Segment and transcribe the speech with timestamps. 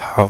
[0.00, 0.28] 好，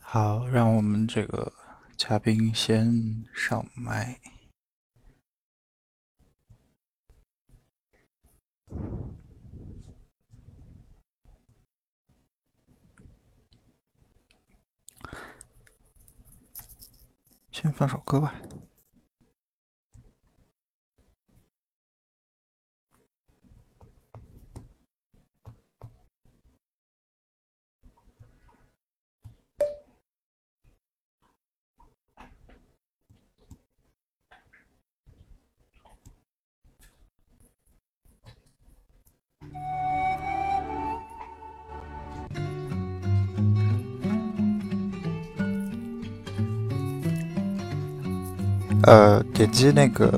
[0.00, 1.52] 好，让我们这个
[1.96, 4.18] 嘉宾先上麦。
[17.60, 18.32] 先放首歌吧。
[48.88, 50.08] 呃，点击那个，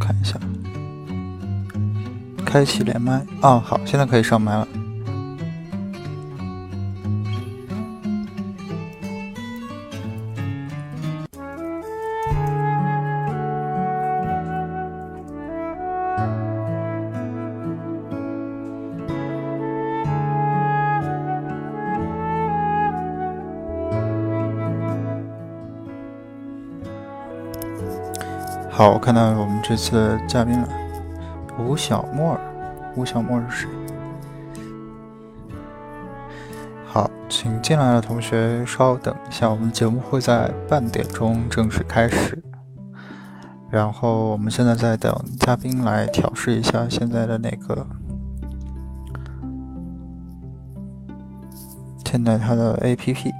[0.00, 0.36] 看一下，
[2.44, 3.24] 开启连麦。
[3.40, 4.66] 啊，好，现在可以上麦了。
[28.78, 30.68] 好，我看到我们这次的嘉宾了，
[31.58, 32.40] 吴小沫儿。
[32.94, 33.68] 吴小沫是谁？
[36.86, 42.40] 好，请进来的同学稍等一下，我们节目会在半点钟正式开始。
[43.68, 47.84] 然后我们现在在等嘉宾来调试一下现在的那个，
[52.04, 53.32] 现在他的 APP。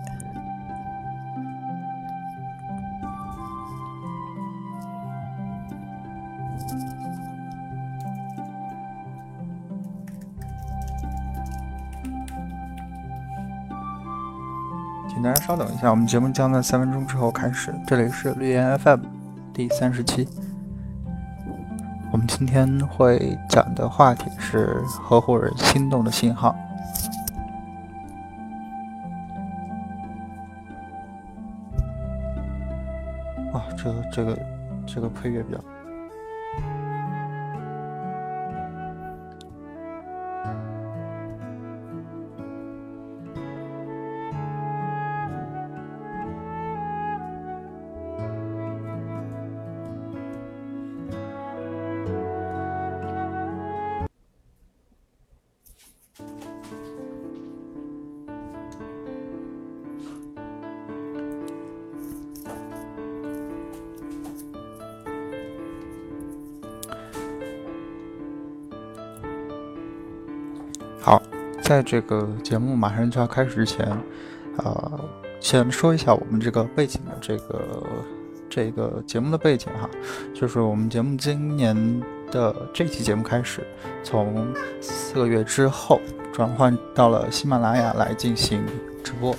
[15.49, 17.75] 稍等一下，我们节目将在三分钟之后开始。
[17.87, 19.01] 这里是绿岩 FM
[19.55, 20.29] 第三十期，
[22.13, 26.55] 我们今天会讲的话题是合伙人心动的信号。
[33.51, 34.39] 啊，这个这个
[34.87, 35.78] 这个配乐比较。
[71.69, 73.87] 在这个节目马上就要开始之前，
[74.57, 75.01] 呃，
[75.39, 77.87] 先说一下我们这个背景的这个
[78.49, 79.87] 这个节目的背景哈，
[80.35, 81.77] 就是我们节目今年
[82.31, 83.63] 的这期节目开始，
[84.03, 86.01] 从四个月之后
[86.33, 88.65] 转换到了喜马拉雅来进行
[89.05, 89.37] 直播，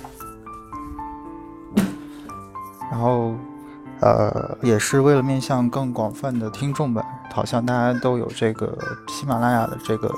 [2.92, 3.34] 然后
[3.98, 7.02] 呃，也是为了面向更广泛的听众们，
[7.32, 10.08] 好像大家都有这个喜马拉雅的这个。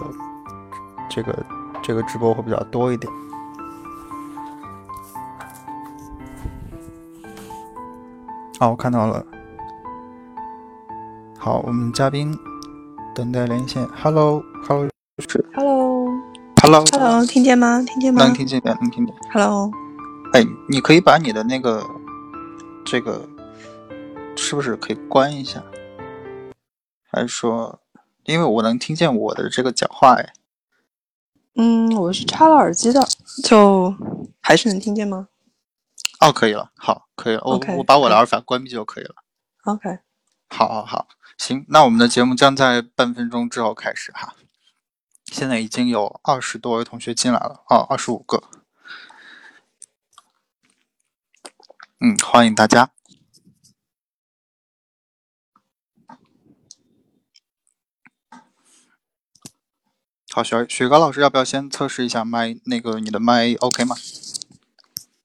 [1.14, 1.41] 这个
[1.82, 3.12] 这个直播会比较多一点。
[8.58, 9.26] 好，我看到了。
[11.36, 12.38] 好，我们嘉宾
[13.12, 13.84] 等待连线。
[13.88, 14.88] Hello，Hello，
[15.18, 17.82] 是 Hello，Hello，Hello，听见吗？
[17.82, 18.22] 听见吗？
[18.24, 19.12] 能听见，能听见。
[19.32, 19.68] Hello，
[20.34, 21.84] 哎，你可以把你的那个
[22.84, 23.28] 这个
[24.36, 25.60] 是不是可以关一下？
[27.10, 27.80] 还是说，
[28.26, 30.32] 因为我能听见我的这个讲话，哎。
[31.54, 33.06] 嗯，我是插了耳机的，
[33.44, 33.94] 就
[34.40, 35.28] 还是能听见吗？
[36.20, 39.16] 哦，可以了，好，可以了，我我把我的耳返关闭就可以了。
[39.64, 39.98] OK，
[40.48, 44.34] 好，好，好，行，那我们的节目将在半分钟之后开始哈。
[45.26, 48.42] 现在已经有二十多位同学进来了，哦，二十五个。
[52.00, 52.90] 嗯，欢迎大家。
[60.34, 62.56] 好，雪雪糕老师，要不要先测试一下麦？
[62.64, 63.94] 那个你的麦 OK 吗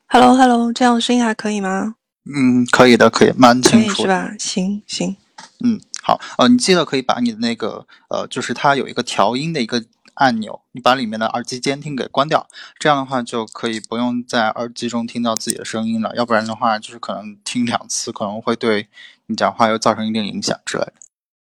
[0.07, 1.95] ？Hello，Hello，这样声音还可以吗？
[2.25, 3.95] 嗯，可以的，可以，蛮清楚的。
[4.01, 4.35] 是吧？
[4.37, 5.15] 行行，
[5.63, 9.81] 嗯，好，呃，你记得可以把你的那个呃，就是它有一个调音的一个
[10.15, 12.45] 按钮，你把里面的耳机监听给关掉，
[12.77, 16.13] 这样的话就可以不用在耳机中听到自己的声音了。
[16.17, 18.89] 要不然的话，就是可能听两次，可能会对
[19.27, 20.93] 你讲话又造成一定影响之类的。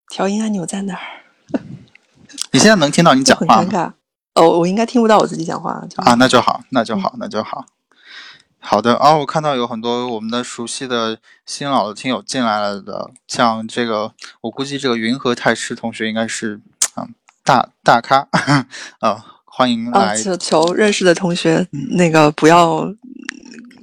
[0.08, 1.02] 调音按钮在哪儿？
[2.52, 3.56] 你现在能听到你讲话吗？
[3.58, 3.92] 很尴尬。
[4.34, 7.66] 哦，我应该听不到我自己讲话啊，那就好，那就好，那就好。
[8.60, 16.62] 好的啊，我看到有很多我们的熟悉的新老的听友进来了的，像这个，我估计这个云和太师同学应该是
[16.96, 17.14] 嗯
[17.44, 18.28] 大大咖
[19.00, 20.16] 啊， 欢迎来。
[20.16, 22.86] 求求认识的同学那个不要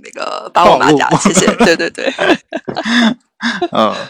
[0.02, 1.46] 那个把我马甲，谢谢。
[1.56, 2.10] 对 对对。
[3.72, 3.94] 嗯。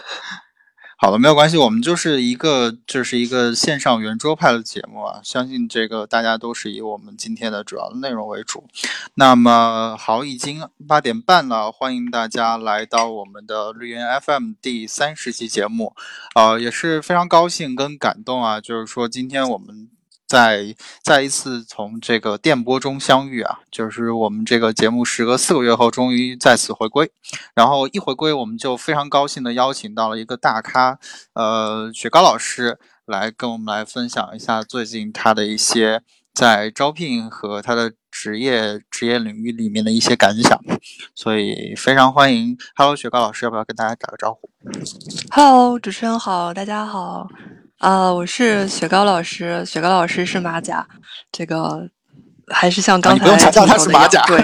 [1.01, 8.65] 好了，没有关系，我们就是一个就是一个线上圆桌派的节目啊，相信这个大家都是以我们今天的主要的内容为主。
[9.15, 15.95] 那么好，已经八点半了，欢迎大家来到我们的绿源 FM 第三十期节目，
[16.35, 19.89] 呃，也是非常高兴跟感动啊，就是说今天我们。
[20.29, 27.11] 再再一次从这个电波中相遇啊，就是我们这个节目时隔四个月后终于再次回归，
[27.55, 30.99] 然后一回归我们就非常高兴的邀请到了一个大咖，
[31.33, 36.03] 呃，雪糕老师来跟我们来分享一下最近他的一些
[36.35, 40.61] 在招聘和他的职业职业领域里面的一些感想，
[41.15, 44.51] 所以非常欢迎，Hello，雪糕老师，要不要跟大家打个招呼
[45.31, 47.27] ？Hello，主持人好，大家好。
[47.79, 50.87] 啊，我是雪糕老师，雪糕老师是马甲，
[51.31, 51.89] 这个
[52.49, 54.39] 还是像刚才强调他是马甲， 对，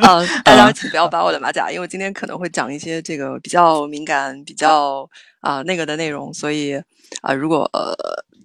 [0.00, 5.08] 啊，大家请不要把我的马甲，因为今天可能会讲一些这个比较敏感、比较
[5.40, 6.74] 啊那个的内容，所以
[7.22, 7.94] 啊，如果呃。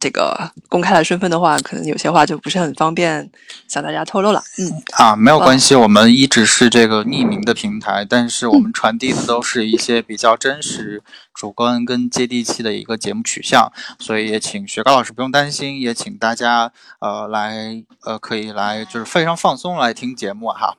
[0.06, 3.28] 这个公开了身份的话，可能有些话就不是很方便
[3.68, 4.40] 向大家透露了。
[4.60, 11.02] 嗯啊，没有关系，我们一直是这个匿名的平台，但是我们传递的都是一些比较真实、
[11.34, 20.78] 主观跟接地气的一个节目取向，所以也请雪糕老师不用担心，也请大家呃来呃可以来就是非常放松来听节目哈。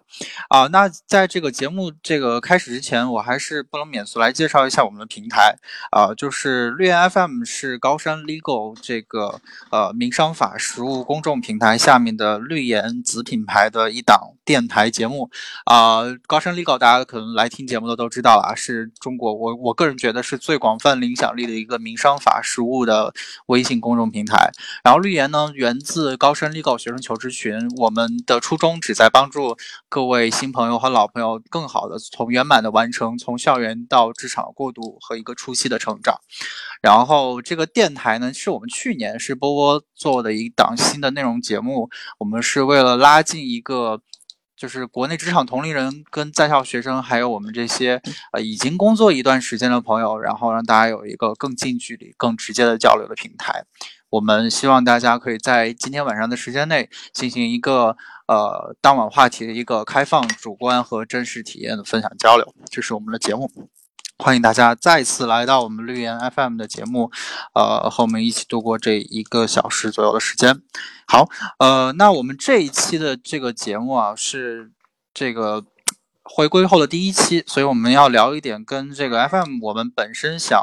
[0.48, 5.56] 啊，那在这个节目这个开始之前，我还是不能免俗来介绍一下我们的平台
[5.90, 9.40] 啊，就是绿源 FM 是高山 Legal 这个个
[9.70, 15.30] 呃民商法实务公众平台下面的绿岩子品牌的一档电台节目
[15.64, 16.02] 啊。
[16.26, 23.12] 高山 Legal 大家可能来听节目的都知道了啊，是中国我我个人觉得是最广泛影响力的一个民商法实务的
[23.46, 24.50] 微信公众平台。
[24.82, 29.56] 然后绿岩呢，源自高山 Legal 学生求职群，我们的初衷旨在帮助
[29.88, 30.06] 各。
[30.06, 36.14] 位新朋友和老朋友更好的从圆满的完成从校园到职场过渡和一个初期的成长，
[36.80, 41.88] 然后这个电台呢是我们去年是波波做的一档新的内容节目，
[42.18, 44.00] 我们是为了拉近一个
[44.56, 48.00] 就是国内职场同龄人跟在校学生还有我们这些
[48.32, 53.64] 呃已经工作一段时间的朋友，然后让大家有一个更近距离、更直接的交流的平台。
[54.08, 57.96] 我们希望大家可以在今天晚上的时间内进行一个
[58.28, 62.54] 呃当晚话题的一个开放、主观和真实体验的分享交流。
[62.70, 63.50] 这是我们的节目，
[64.18, 67.10] 欢迎大家再次来到我们绿岩 FM 的节目，
[67.54, 70.62] 呃，和我们一起度过这一个小时左右的时间。
[71.06, 71.28] 好，
[71.58, 74.72] 呃，那我们这一期的这个节目啊，是
[75.12, 75.64] 这个。
[76.28, 80.60] 回归后的第一期，所以我们要聊一点跟这个 FM 我们本身想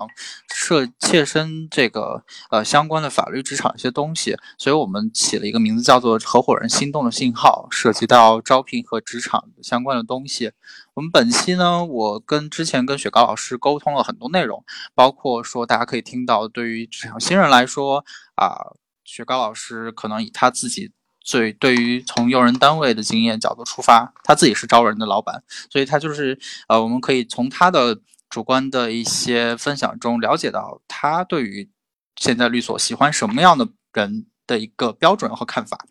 [0.54, 10.52] 设切身这个呃相关的法律职场一些东西，所以我们起了一个名字叫做“合伙人心动的信号”，涉及到招聘和职场相关的东西。
[10.96, 18.58] 我们本期呢，我跟之前跟雪糕老师沟通了很多内容，包括说大家可以听到，对于职场新人来说啊，
[19.04, 20.92] 雪糕老师可能以他自己。
[21.26, 27.98] 最，对于从用人单位的经验角度出发，他自己是招人的老板，所以他就是呃，我们可以从他的
[28.30, 31.72] 主观的一些分享中了解到他对于
[32.18, 35.86] 现在律所喜欢什么样的人的一个标准和看法。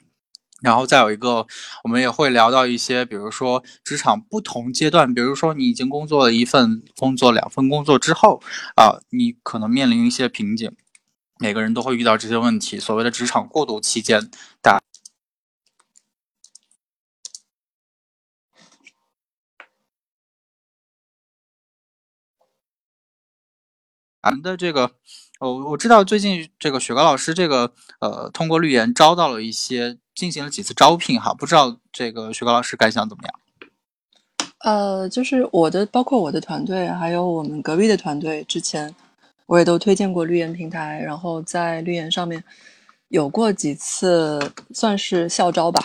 [0.63, 1.47] 然后再有一个，
[1.85, 8.41] 我们也会聊到一些，比如说职场不同阶段，比如说你已经工作了一份工作、两份工作之后
[8.77, 10.71] 啊，你可能面临一些瓶颈，
[11.39, 12.79] 每个人都会遇到这些问题。
[12.79, 14.31] 所谓的职场过渡期间，
[14.63, 14.81] 大。
[24.23, 24.93] 咱们的这个，
[25.41, 33.35] 我我知道最近这个雪糕老师这个呃，通过绿岩招到了一些，进行了几次招聘哈，不知道这个雪糕老师感想怎么样？
[34.61, 38.95] 呃，就是我的，包括我的团队，还有我们隔壁的团队，之前
[39.47, 42.43] 我也都推荐过绿岩平台，然后在绿岩上面
[43.09, 44.39] 有过几次
[44.73, 45.83] 算是校招吧，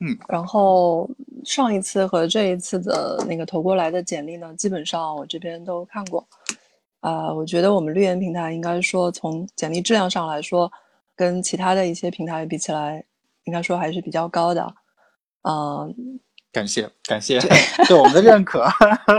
[0.00, 1.08] 嗯，然后
[1.44, 6.26] 上一次和这一次的那个投过来的简历呢，基本上我这边都看过。
[7.00, 10.70] 啊，我觉得我们绿岩平台应该说从简历质量上来说，
[11.16, 13.04] 跟其他的一些平台比起来，
[13.44, 14.74] 应该说还是比较高的。
[15.42, 15.94] 嗯，
[16.52, 17.40] 感谢感谢
[17.88, 18.66] 对我们的认可。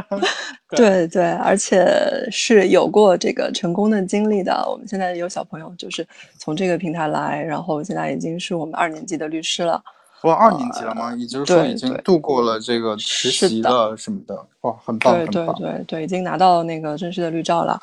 [0.75, 1.85] 对对，而且
[2.31, 4.65] 是有过这个成功的经历的。
[4.67, 6.07] 我们现在有小朋友，就是
[6.39, 9.83] 从这个平台来，然后现在已经是我们二年级的律师了。
[10.23, 11.13] 哇，二年级了吗？
[11.15, 14.35] 也就是说已经度过了这个实习的什么的。
[14.61, 17.77] 哇，很棒，对对对对，已经拿到那个正式的绿照了。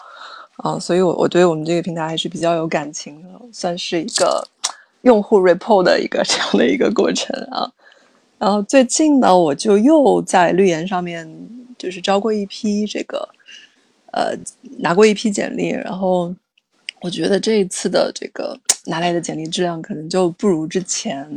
[0.56, 4.42] 啊，所以我我对我们这个平台还是比较有感情的，算是一个
[5.02, 7.71] 用户 report 的一个 这样的一个过程啊。
[8.38, 11.28] 然后最近呢，我就又在绿岩上面
[11.76, 13.28] 就是招过一批这个，
[14.12, 14.35] 呃，
[14.78, 16.35] 拿过一批简历，然后
[17.02, 21.28] 我觉得这一次的这个拿来的简历质量可能就不如之前，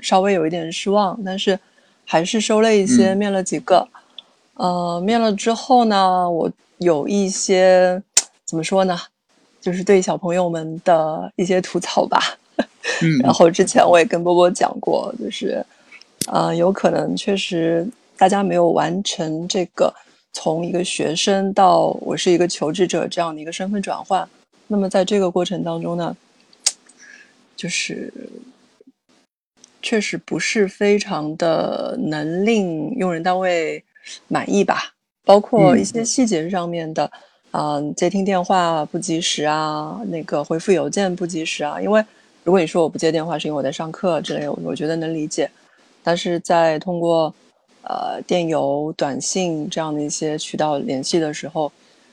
[0.00, 1.58] 稍微有一点失望，但是
[2.06, 3.86] 还是收了一些，面了几个，
[4.54, 8.02] 呃，面了之后呢，我有一些
[8.46, 8.98] 怎么说呢，
[9.60, 12.37] 就是对小朋友们的一些吐槽吧，
[13.02, 15.64] 嗯，然后之前我也跟波波讲过，就是。
[16.26, 17.88] 呃，有可能确实
[18.18, 19.90] 大家没有完成这个
[20.34, 24.28] 从一个学生到我是一个求职者这样的一个身份转换。
[24.66, 26.14] 那么在这个过程当中呢，
[27.56, 28.12] 就是
[29.80, 33.82] 确实不是非常的能令用人单位
[34.26, 34.92] 满意吧，
[35.24, 37.10] 包括一些细节上面的，
[37.52, 41.80] 嗯，接听电话不及时啊，那个回复邮件不及时啊。
[41.80, 42.04] 因为
[42.48, 45.50] 如果你说我不接电话是因为我在上课之类，我我觉得能理解。
[46.02, 47.26] 但是在通过
[47.82, 51.70] 呃电邮、短信这样的一些渠道联系的时候，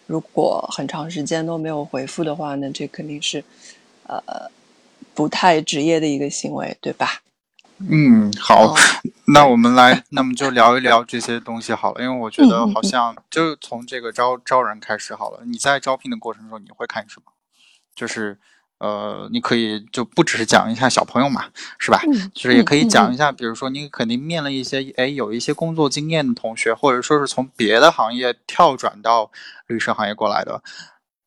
[0.08, 3.42] 如果很长时间都没有回复的话，那这肯定是
[4.08, 4.22] 呃
[5.14, 7.22] 不太职业的一个行为，对吧？
[7.90, 8.76] 嗯，好，
[9.28, 15.40] 那我们来，那么就聊一聊这些东西好了，因为我觉得好像就从这个招招人开始好了。
[15.46, 17.32] 你在招聘的过程中，你会看什么？
[17.96, 18.38] 就是。
[18.78, 21.46] 呃，你可以就不只是讲一下小朋友嘛，
[21.80, 22.02] 是吧？
[22.34, 29.32] 就是也可以讲一下，比如说你肯定面了一些，哎，有一些工作经验的同学，或者说是从别的行业跳转到
[29.68, 30.62] 律师行业过来的，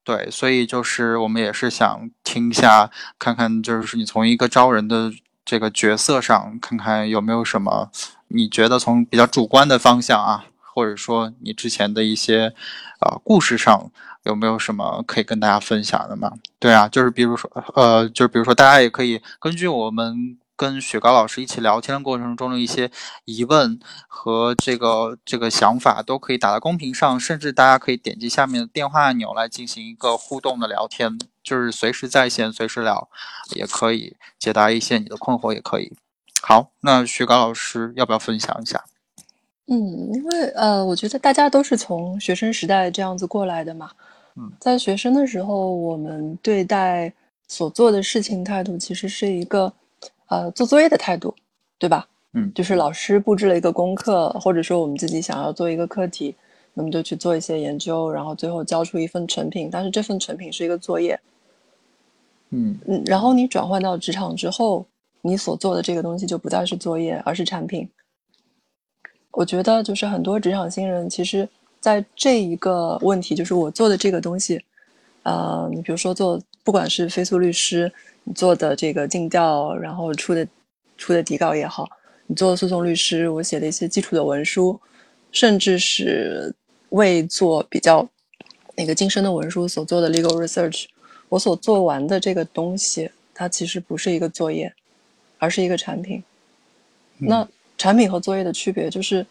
[0.05, 5.11] 对，所以就是我们也是想听一下，看看就是你从一个招人的
[5.45, 7.91] 这个角色上，看看有没有什么
[8.29, 10.45] 你觉得从比较主观的方向啊，
[10.79, 12.55] 或者说你之前的一些
[13.01, 13.91] 呃故事上。
[14.25, 16.31] 有没有什么可以跟大家分享的吗？
[16.59, 22.91] 对啊，就是比如说，呃，就是比如说，大家也可以根据我们跟雪糕老师一起聊天的过程中的一些
[23.25, 33.09] 疑问和这个这个想法，都可以打在公屏上，甚至大家可以点击下面的电话按钮来进行一个互动的聊天，就是随时在线，随时聊，
[33.55, 35.97] 也可以解答一些你的困惑，也可以。
[36.43, 38.85] 好，那雪糕老师要不要分享一下？
[39.71, 39.77] 嗯，
[40.15, 43.91] 因为呃，我觉得大家都是从学生时代这样子过来的嘛。
[44.37, 47.13] 嗯在学生的时候，我们对待
[47.49, 49.73] 所做的事情态度其实是一个，
[50.29, 51.35] 呃，做作业的态度，
[51.79, 52.09] 对吧？
[52.35, 56.35] 嗯，就是老师布置了一个功课，或者说我们自己想要做一个课题，
[56.73, 59.69] 那么就去做一些研究，然后最后交出一份成品。
[59.71, 61.19] 但是这份成品是一个作业，
[62.51, 64.87] 嗯嗯，然后你转换到职场之后，
[65.21, 67.89] 你所做的这个东西就不再是作业，而是产品。
[69.33, 71.49] 我觉得就是很多职场新人其实。
[71.81, 74.61] 在这一个问题，就是我做的这个东西，
[75.23, 77.91] 呃，你比如说做，不管是飞速律师
[78.25, 80.47] 你做的这个尽调，然后出的
[80.97, 81.89] 出的底稿也好，
[82.27, 84.79] 你做诉讼律师，我写的一些基础的文书，
[85.31, 86.53] 甚至是
[86.89, 88.07] 为做比较
[88.75, 90.87] 那个晋升的文书所做的 legal research，
[91.29, 94.75] 我所做完的这个东西，它其实不是一个作业，
[95.39, 96.25] 而是一个产品。
[97.19, 99.25] 那产品和作业的区别就是。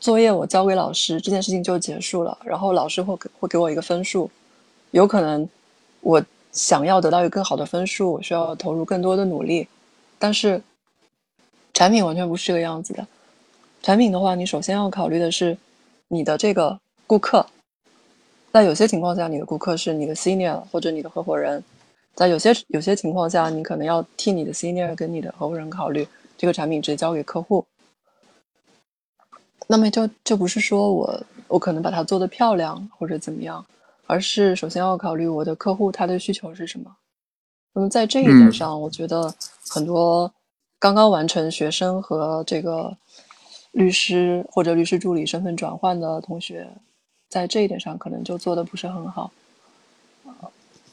[0.00, 2.38] 作业我交给老师，这件事情就结束了。
[2.44, 4.30] 然后老师会给会给我一个分数，
[4.92, 5.48] 有可能
[6.02, 9.66] 我想要得到一个更好的分数，我需要投入更多的努力。
[10.16, 10.62] 但是
[11.74, 13.04] 产品完全不是这个样子的。
[13.82, 15.58] 产品的话，你首先要考虑的是
[16.06, 17.44] 你的这个顾客。
[18.52, 21.60] 在有些情况下，你的顾客是你的 senior 或者你的合伙人；
[22.14, 26.06] 在有些有些情况下，你可能要替你的 senior 跟你的合伙人考虑
[26.38, 27.66] 这个产品直接交给客户。
[29.66, 33.62] 那么就就不是说我我可能把它做的漂亮或者怎么样，
[34.06, 36.96] 而是首先要考虑我的客户他的需求是什么。
[37.74, 39.34] 那么在这一点上，我觉得
[39.68, 40.32] 很多
[40.78, 42.96] 刚刚完成学生和这个
[43.72, 46.66] 律师或者律师助理身份转换的同学，
[47.28, 49.30] 在这一点上可能就做的不是很好。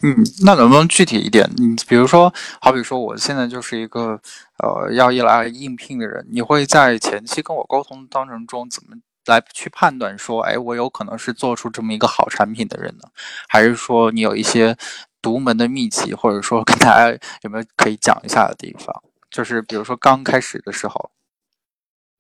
[0.05, 1.49] 嗯，那能不能具体一点？
[1.57, 2.31] 你比如说，
[2.61, 4.21] 好比说，我现在就是一个
[4.59, 8.95] 呃要一来应聘的人，你会在前期跟我沟通当中怎么
[9.25, 13.09] 来去判断说，哎，我有可能是做出这么一个好产品的人呢？
[13.47, 14.77] 还是说你有一些
[15.23, 18.95] 独门的秘籍，或者说跟大家有没有可以讲一下的地方？
[19.31, 21.09] 就是比如说刚开始的时候。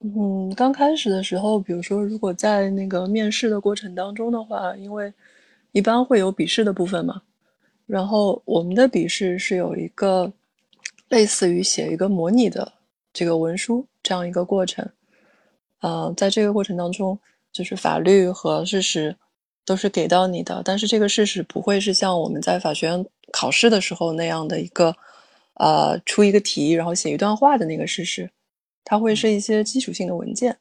[0.03, 5.13] 嗯，刚开始的时候，比如说如果在那个面试的过程当中的话，因为
[5.71, 7.21] 一般会有笔试的部分嘛，
[7.85, 10.31] 然后我们的笔试是有一个
[11.09, 12.73] 类似于写一个模拟的
[13.13, 14.87] 这个文书这样一个过程。
[15.81, 17.17] 呃，在这个过程当中，
[17.51, 19.15] 就是法律和事实
[19.63, 24.95] 都是给到你的，但是这个事实不会是像我们在法学院考试的时候那样的一个，
[25.55, 28.31] 呃，出一个题然后写一段话的那个事实，
[28.83, 30.57] 它会是一些基础性的文件。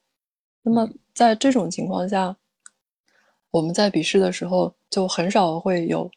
[0.62, 2.36] 那么在这种情况下，
[3.50, 6.10] 我们在笔试的时候就很少会有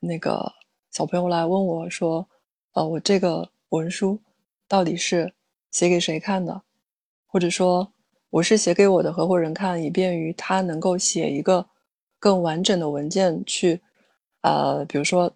[0.00, 0.52] 那个
[0.90, 2.26] 小朋友来问我说，
[2.72, 4.18] 呃，我这个文书
[4.66, 5.32] 到底是
[5.70, 6.62] 写给谁看的，
[7.26, 7.92] 或者说。
[8.32, 11.66] 我是写给我的合伙人看，以便于他能够写一个
[12.20, 13.80] 更完整的文件去，
[14.42, 15.34] 呃，比如说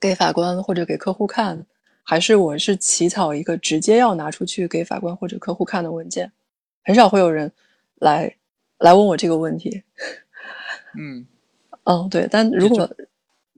[0.00, 1.66] 给法官或者给客户看，
[2.02, 6.32] 还是我是起草一个直接要拿出去给法官或者客户看的文件，
[6.82, 7.52] 很少会有人
[7.96, 8.34] 来
[8.78, 9.82] 来问我这个问题。
[10.98, 11.26] 嗯，
[11.84, 12.88] 嗯，对，但如果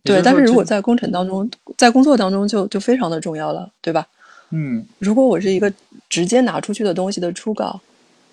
[0.05, 4.07] 对，但是如果在工程当中，在工作当中就就非常的重要了，对吧？
[4.51, 5.73] 嗯，如果我是一个
[6.09, 7.81] 直接拿出去的东西的初稿。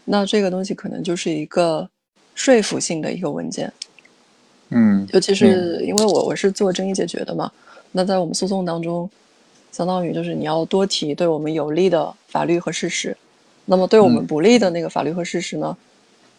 [0.03, 1.87] 那这个东西可能就是一个
[2.33, 3.71] 说服性的一个文件，
[4.69, 7.51] 嗯，尤其是因为我我是做争议解决的嘛，
[7.91, 9.07] 那在我们诉讼当中，
[9.71, 13.15] 相当于就是你要多提对我们有利的法律和事实，
[13.63, 15.77] 那么对我们不利的那个法律和事实呢，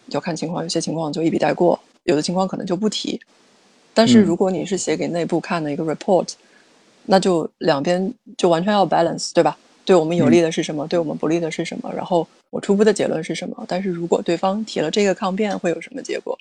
[0.08, 3.18] 要看情况，有些情况就一笔带过，有的情况可能就不提。
[3.94, 6.32] 但是如果你是写给内部看的一个 report，
[7.04, 9.56] 那就两边就完全要 balance，对吧？
[9.84, 10.86] 对我们有利的是什么？
[10.86, 11.92] 对我们不利的是什么？
[11.92, 13.64] 然后我初步的结论是什么？
[13.66, 16.38] 但是如果对方提了这个抗辩，会有什么结果？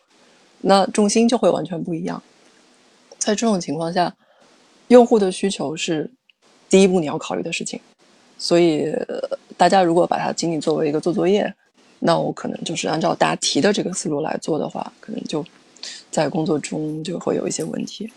[0.61, 2.21] 那重心就会完全不一样。
[3.17, 4.15] 在这种情况下，
[4.89, 6.09] 用户的需求是
[6.69, 7.79] 第一步你要考虑的事情。
[8.37, 8.91] 所以
[9.57, 11.51] 大家如果把它仅仅作为一个做作业，
[11.99, 15.43] 那我可能就是按照答题的这个思路来做的话，可能就
[16.11, 18.11] 在工作中就会有一些问题。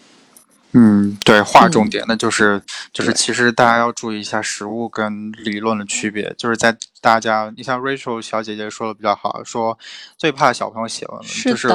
[0.76, 2.60] 嗯，对，划重点，那就是
[2.92, 6.34] 就是，其实大家要注意一下实物跟理论的区别。
[6.36, 9.78] 就是在大家，你像 Rachel 小姐姐说的比较好，说
[10.18, 11.68] 最怕小朋友写论文，就是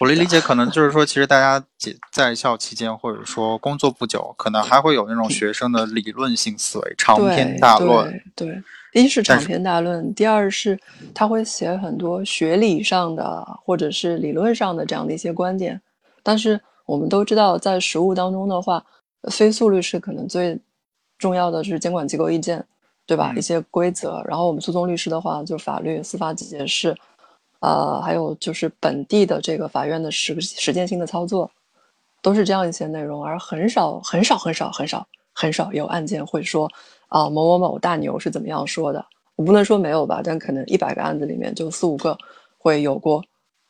[0.00, 1.62] 我的理解，可能就是说，其实大家
[2.10, 8.18] 在校期间或者说工作不久，可能还会有那种学生的理论性思维，长篇大论。
[8.34, 8.62] 对，
[8.94, 10.80] 一是长篇大论，第二是
[11.14, 15.78] 他会写很多学理上的或者是理论上的这样的一些观点，
[16.22, 16.58] 但是。
[16.92, 18.84] 我们都知道，在实务当中的话，
[19.30, 20.60] 非诉律师可能最
[21.16, 22.62] 重要的是监管机构意见，
[23.06, 23.32] 对吧？
[23.34, 24.22] 一些规则。
[24.26, 26.94] 然后我们诉讼律师的话，就法律、司法解释，
[27.60, 31.50] 呃，还有就是本地的这个法院的实实践性的操作，
[32.20, 33.24] 都是这样一些内容。
[33.24, 36.70] 而很少、很少、很少、很少、很少有案件会说
[37.08, 39.02] 啊，某某某大牛是怎么样说的。
[39.36, 42.18] 我不能说没有吧，但可能一百个案子里面就四五个
[42.58, 43.24] 会有过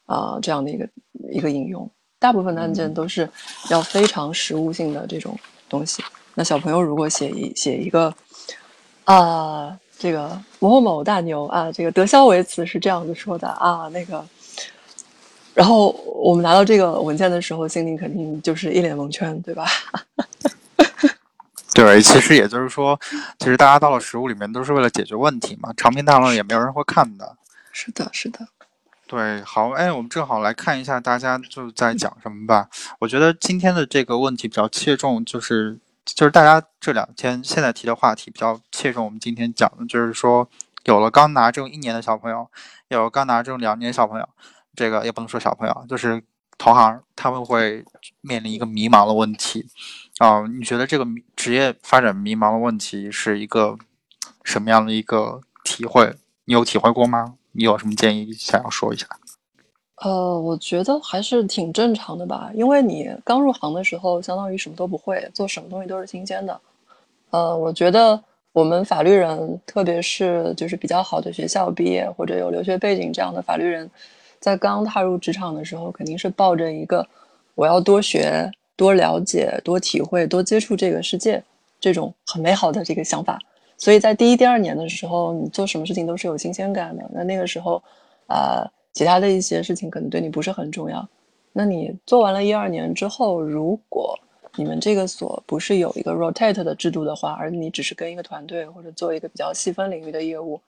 [0.06, 0.88] 啊这样的一个
[1.30, 1.88] 一个引用。
[2.22, 3.28] 大部分的案件都是
[3.68, 5.36] 要非常实务性的这种
[5.68, 6.02] 东西。
[6.34, 8.14] 那小朋友如果写一写一个
[9.04, 14.24] 啊，这个某某某大牛啊，这个德肖维茨是这样子说的啊，那个，
[15.52, 15.90] 然后
[16.22, 19.66] 我们拿到这个文件的时候，心里肯定就是一脸蒙圈，对吧？
[21.74, 22.98] 对，其实也就是说，
[23.38, 27.36] 其实大家到了实物里面都是为了解决问题嘛，长篇大论也没有人会看的。
[27.72, 28.46] 是的，是的。
[29.12, 32.66] 对，好，哎，我们正好来看一下大家就在讲什么吧。
[32.98, 39.04] 我觉得今天的这个问题比较切中，就是就是大家这两天现在提的话题比较切中。
[39.04, 40.48] 我们今天讲的就是说，
[40.84, 42.50] 有了刚拿证一年的小朋友，
[42.88, 44.26] 有刚拿证两年小朋友，
[44.74, 46.24] 这个也不能说小朋友，就是
[46.56, 47.84] 同行，他们会
[48.22, 49.68] 面临一个迷茫的问题
[50.20, 50.40] 啊。
[50.46, 53.76] 你觉得这个职业发展迷茫的问题是一个
[54.42, 56.16] 什么样的一个体会？
[56.46, 57.34] 你有体会过吗？
[57.52, 59.06] 你有什么建议想要说一下？
[59.96, 66.60] 呃，我觉得还是挺正常的吧，因为你刚入行的时候，相当于什么都不会，做什么东西都是新鲜的。
[67.30, 68.20] 呃，我觉得
[68.52, 73.88] 我们法律人，特别是就是比较好的学校毕业或者有留学背景这样的法律人，
[74.40, 77.06] 在刚踏入职场的时候，肯定是抱着一个
[77.54, 81.40] 我要多学、多了解、多体会、多接触这个世界
[81.78, 83.38] 这种很美好的这个想法。
[83.82, 87.04] 所以在第一、第二年的时候，你做什么事情都是有新鲜感的。
[87.12, 87.82] 那那个时候，
[88.28, 91.04] 啊，其他的一些事情可能对你不是很重要。
[91.52, 94.16] 那你做完了一二年之后，如果
[94.54, 100.60] 你们这个所不是有一个 rotate 的制度的话，而你只是跟一个团队或者做一个比较细分领域的业务，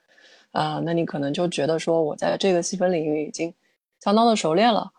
[0.51, 3.55] 啊，那你可能就觉得说我在这个细分领域已经
[4.01, 4.91] 相当的熟练了，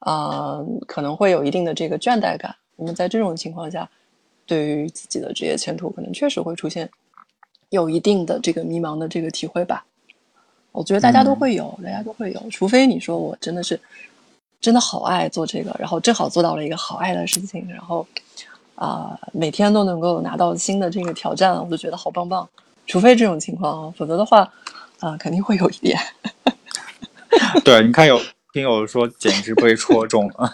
[0.00, 2.52] 啊，可能会有一定的这个倦怠感。
[2.74, 3.88] 那么在这种情况下，
[4.46, 6.90] 对于自己的职业前途，可能确实会出现。
[7.72, 9.84] 有一定的这个迷茫的这个体会吧。
[10.72, 13.80] 我觉得大家都会有，大家都会有，除非你说我真的是
[14.60, 18.06] 真的好爱做这个，然后正好做到了一个好爱的事情，然后
[18.74, 22.48] 啊每天都能够拿到新的这个挑战，我就觉得好棒棒。
[22.86, 24.50] 除非这种情况，否则的话，
[25.00, 25.98] 啊肯定会有一点。
[27.64, 28.20] 对，你看有。
[28.52, 30.52] 听友说简直被戳中了，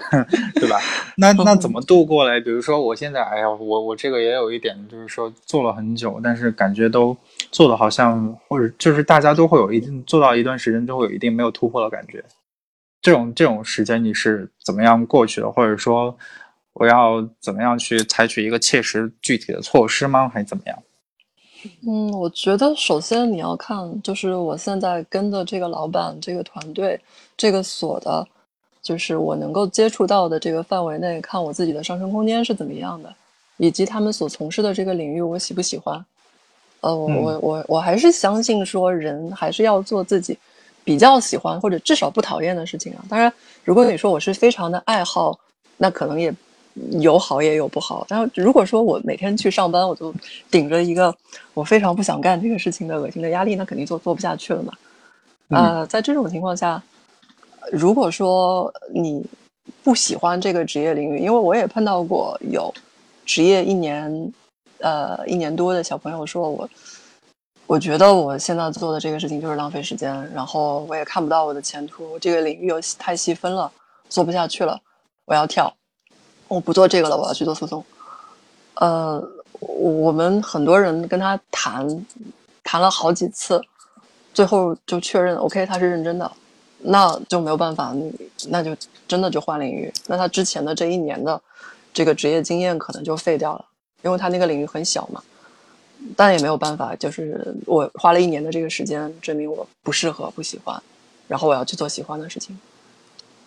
[0.54, 0.78] 对吧？
[1.16, 2.38] 那那怎么度过嘞？
[2.40, 7.16] 比如说我现在，哎呀，我我这个也有一点，就是说做了很久，但是感觉都
[7.50, 12.22] 做的好像，或者就是大家都会有一定做到一段时间就会有一定没有突破的感觉。
[13.00, 15.50] 这种这种时间你是怎么样过去的？
[15.50, 16.14] 或者说
[16.74, 20.28] 我要怎么样去采取一个切实具体的措施吗？
[20.28, 20.78] 还是怎么样？
[21.86, 27.00] 嗯，我觉得首先你要看，就是我现在跟的这个老板、这个团队、
[27.36, 28.26] 这个所的，
[28.80, 33.12] 就是我能够接触到的这个范围内，看我自己的上升空间是怎么样的，
[33.56, 36.04] 以及他们所从事的这个领域我喜不喜欢。
[36.80, 40.38] 呃，我我我我还是相信说，人还是要做自己
[40.84, 43.04] 比较喜欢或者至少不讨厌的事情啊。
[43.08, 43.32] 当然，
[43.64, 45.38] 如果你说我是非常的爱好，
[45.76, 46.32] 那可能也。
[47.00, 50.14] 有好也有不好，然后如果说我每天去上班，我就
[50.50, 51.14] 顶着一个
[51.54, 54.72] 我非常不想干这个事情的恶心的压力，那肯定就做不下去了嘛。
[55.48, 56.82] 呃，在这种情况下，
[57.72, 59.24] 如果说你
[59.82, 62.72] 不喜欢这个职业领域，因为我也碰到过有
[63.24, 64.32] 职业一年
[64.78, 66.68] 呃一年多的小朋友说我，
[67.66, 73.70] 我觉得我现在做的这个事情就是浪费时间，然后我也看不到我的前途，这个领域又太细分了，
[74.08, 74.80] 做不下去了，
[75.24, 75.74] 我要跳。
[76.48, 77.84] 我不做这个了，我要去做诉讼。
[78.74, 79.22] 呃，
[79.60, 82.06] 我们很多人跟他谈，
[82.64, 83.60] 谈了好几次，
[84.32, 86.30] 最后就确认 OK，他是认真的，
[86.78, 87.94] 那就没有办法，
[88.48, 88.74] 那就
[89.06, 89.92] 真的就换领域。
[90.06, 91.40] 那他之前的这一年的
[91.92, 93.64] 这个职业经验可能就废掉了，
[94.02, 95.22] 因为他那个领域很小嘛。
[96.16, 100.80] 但也没有办法，就是我花了一年的这个时间证明我不适合、不喜欢，
[101.26, 102.56] 然后我要去做喜欢的事情。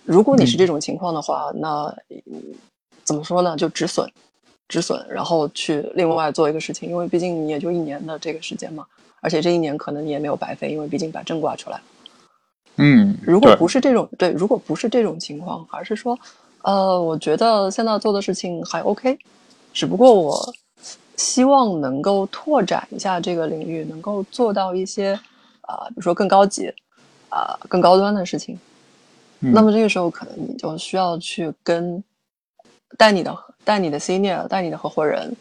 [0.04, 1.96] 如果你是这种情况的话，那。
[3.04, 3.56] 怎么说呢？
[3.58, 4.08] 就止损，
[4.68, 8.86] 止损，然后去另外做一个事情，因为毕竟你也就一年的这个时间嘛，
[9.20, 11.82] 而且这一年可能你也没有白费，因为毕竟把证挂出来。
[12.78, 16.18] 嗯，如果不是这种对，如果不是这种情况，而是说，
[16.62, 19.18] 呃，我觉得现在做的事情还 OK，
[19.74, 20.54] 只不过我
[21.18, 25.20] 希望能够拓展一下这个领域，能够做到一些
[25.62, 26.74] 啊，比如说更高级
[27.30, 28.58] 啊、更高端的事情。
[29.40, 32.02] 那么这个时候可能你就需要去跟。
[32.98, 35.36] 带你的带你的 senior 带你的合伙人，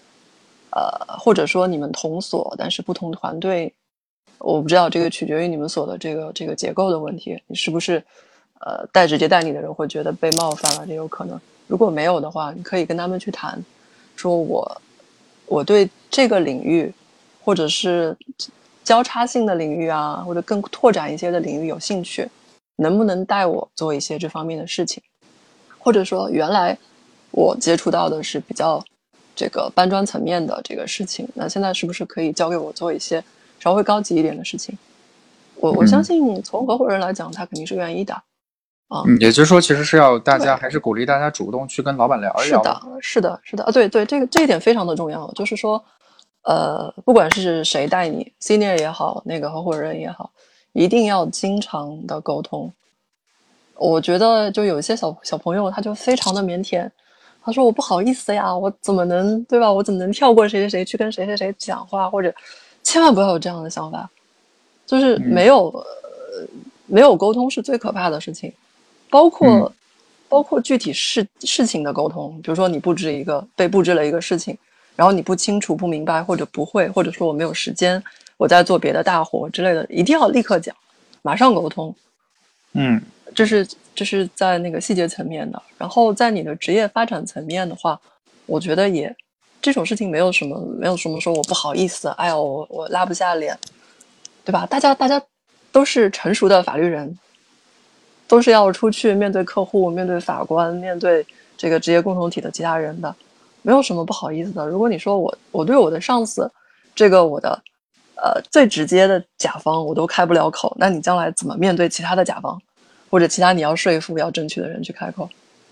[0.71, 3.73] 呃，或者说你们同所但是不同团队，
[4.39, 8.03] 我不知道这个取决于你们所的这个这个结构的问题，你是不是
[8.61, 11.41] 呃带直接带你的人会觉得被冒犯了，这有可能。
[11.67, 13.63] 如果没有的话，你可以跟他们去谈，
[14.17, 14.83] 说我
[15.47, 16.93] 我对这个领域
[17.43, 18.17] 或者是
[18.85, 22.29] 交叉性的领域啊，或者更拓展一些的领域有兴趣，
[22.77, 25.03] 能不能带我做一些这方面的事情，
[25.79, 26.79] 或者说原来。
[27.31, 28.83] 我接触到的是比较
[29.35, 33.23] 这个搬砖层面的这个事情，那现在是不是可以交给我做一些
[33.59, 34.77] 稍微高级一点的事情？
[35.57, 38.15] 我我相信从合伙人来讲，他肯定是愿意的
[38.89, 39.05] 啊。
[39.21, 42.63] 也就是说，其实是要大家还是鼓励大家主动去跟老板聊一聊。
[42.63, 45.83] 是的，是的，是的啊，对对，这个这一点非常的重要，就是说，
[46.43, 50.31] 呃，不管是谁带你，senior 也好，那个合伙人也好，
[50.73, 52.73] 一定要经常的沟通。
[53.77, 56.91] 我觉得就有一些小小朋友，他就非常的腼腆。
[57.43, 59.73] 他说：“我不好意思呀，我怎么能对吧？
[59.73, 62.09] 我怎么能跳过谁谁谁去跟谁谁谁讲话？
[62.09, 62.33] 或者，
[62.83, 64.09] 千万不要有这样的想法，
[64.87, 65.85] 就是没有呃
[66.87, 68.53] 没有沟通是最可怕的事情，
[69.09, 69.73] 包括
[70.29, 72.39] 包括具体事事情的沟通。
[72.43, 74.57] 比如说你布置一个被布置了一个事情，
[74.95, 78.03] 然后你不清楚、不明白或者不会，或者说我没有时间，
[78.37, 80.77] 我在做别的大活之类的，一定要立刻讲，
[81.23, 81.95] 马上沟通。
[82.73, 83.01] 嗯，
[83.35, 88.01] 这是。”这是在那个细节层面的，然后在你的职业发展层面的话，
[88.47, 89.15] 我觉得也
[89.61, 93.59] 这种事情没有什么，没有什么说我不好意思，哎呦，我我拉不下脸，
[94.43, 94.65] 对吧？
[94.65, 95.21] 大家大家
[95.71, 97.19] 都是成熟的法律人，
[98.27, 101.27] 都是要出去面对客户、面对法官、面对
[101.59, 103.15] 这个职业共同体的其他人的，
[103.61, 104.65] 没有什么不好意思的。
[104.67, 106.51] 如果你说我我对我的上司，
[106.95, 107.63] 这个我的
[108.23, 112.61] 呃最直接的甲方我都开不了口，那你将来怎么面对其他的甲方？
[113.11, 115.29] 或者其他你要说服要争取的人去开口，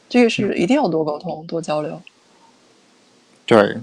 [0.08, 2.00] 这个是一定要多沟通多交流。
[3.46, 3.76] 对，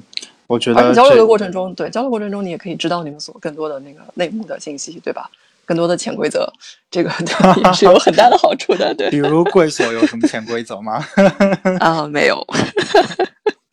[0.46, 0.94] 我觉得。
[0.94, 5.30] 交流的过程中，对交流过程中，你也可以知道你们所更多的那个内幕的信息，对吧？
[5.64, 6.48] 更多的潜规则，
[6.92, 7.10] 这个
[7.64, 8.94] 也是有很大的好处的。
[8.94, 9.10] 对。
[9.10, 11.04] 比如贵所有什么潜规则吗？
[11.80, 12.46] 啊，没有。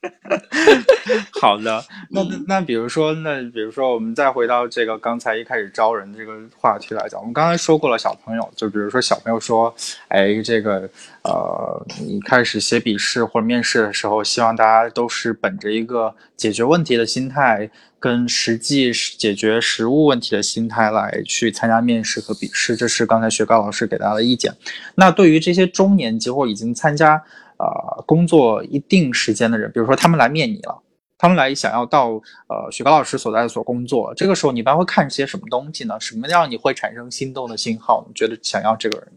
[1.41, 9.75] 好的， 那那比如说，那比如说，我们再回到这个刚才一开始招人这个话题来讲，我们刚才说过了，小朋友，就比如说小朋友说，
[10.09, 10.89] 哎，这个
[11.23, 24.53] 呃，你开始写笔试或者面试的时候，希望大家都是本着一个解决问题的心态，跟实际解决实物问题的心态来去参加面试和笔试，这是刚才雪糕老师给大家的意见。
[24.97, 27.23] 那对于这些中年级或已经参加
[27.63, 30.83] 呃工作一定时间的人，比如说他们来面你了。
[31.19, 35.97] 他们来想要到呃雪糕老师所在的所工作，这个时候你一般会看些什么东西呢？
[36.01, 38.05] 什么让你会产生心动的信号？
[38.09, 39.13] 你觉得想要这个人？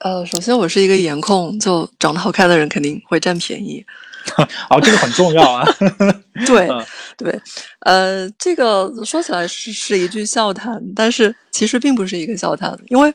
[0.00, 3.84] 呃，首先我是一个颜控，就长得好看的人肯定会占便宜。
[4.70, 5.64] 哦，这个很重要啊。
[6.46, 6.68] 对
[7.16, 7.40] 对，
[7.80, 13.12] 呃，这个说起来是是一句笑谈，但是其实并不是一个笑谈，因为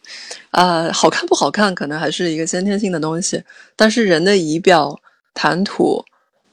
[0.51, 3.43] 呃，好看不好看可能还是一个先天性的东西，
[3.75, 4.99] 但是人的仪表、
[5.33, 6.03] 谈吐。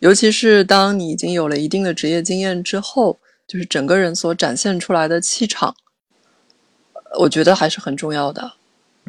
[0.01, 5.75] 尤其是当你已经有了一定的职业经验之后，就是整个人所展现出来的气场，
[7.19, 8.53] 我觉得还是很重要的。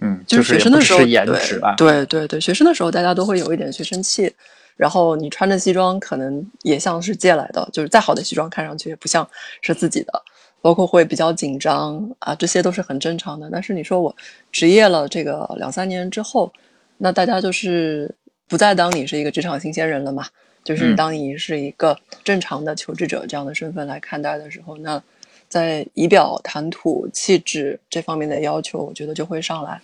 [0.02, 4.34] 嗯，就是学生的时候，颜值啊，对对对，学生的时候大家都会有一点学生气，
[4.78, 9.28] 然后你穿着西装可能也像是借来的，就是再好的西装看上去也不像
[9.62, 10.24] 是自己的，
[10.62, 13.50] 包括会比较紧张啊，这些都是很正常的。
[13.52, 14.16] 但是你说我
[14.52, 16.54] 职业了这个两三年之后，
[16.98, 18.14] 那大家就是
[18.48, 20.26] 不再当你是一个职场新鲜人了嘛？
[20.64, 25.02] 就是当你是一个正常的求职者这样的身份来看待的时候，那
[25.48, 29.82] 在仪表、谈吐、气质这方面的要求，我觉得就会上来。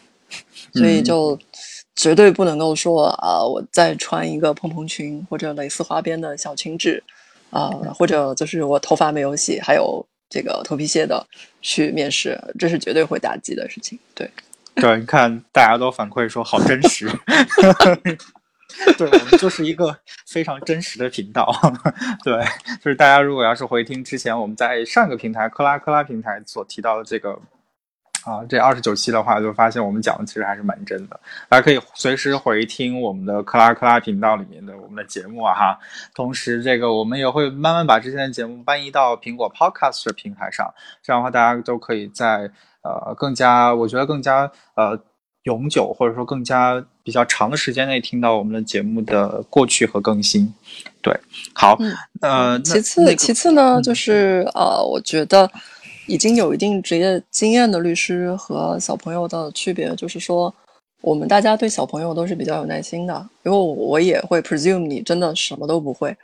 [0.73, 1.39] 所以就
[1.95, 7.03] 绝对不能够说啊，我再穿一个蓬蓬裙或者蕾丝花边的小裙子
[7.51, 11.25] 啊，或者就是我头发没有洗，还有这个头皮屑的
[11.61, 13.99] 去面试，这是绝对会打击的事情。
[14.15, 14.29] 对，
[14.75, 17.07] 对，你看大家都反馈说好真实。
[18.97, 21.55] 对我们就是一个非常真实的频道，
[22.23, 22.43] 对，
[22.81, 27.39] 就是大家如果要是回听之前我们在上个平台克拉克拉平台所提到的这个
[28.23, 31.19] 啊这二十九期的话，就发现我们讲的其实还是蛮真的。
[31.49, 35.79] 大家可以随时回听我们的克拉克拉频道里面的我们的节目啊哈。
[36.15, 42.49] 同时，这个我们也会慢慢把之前的节目搬移到苹果 Podcast 的平台上，这样的话大家都可以在
[42.81, 44.99] 呃更加我觉得更加呃。
[45.43, 50.53] 永久或者说更加比较长的时间内听到我们的节目的过去和更新，
[51.01, 51.13] 对，
[51.53, 51.77] 好，
[52.21, 55.51] 呃，其次其次呢，就是呃，我觉得
[56.05, 60.53] 已经有一定职业经验的律师和小朋友的区别，就是说
[61.01, 66.15] 我们大家对小朋友都是比较有耐心的，因为我也会 presume 你真的什么都不会，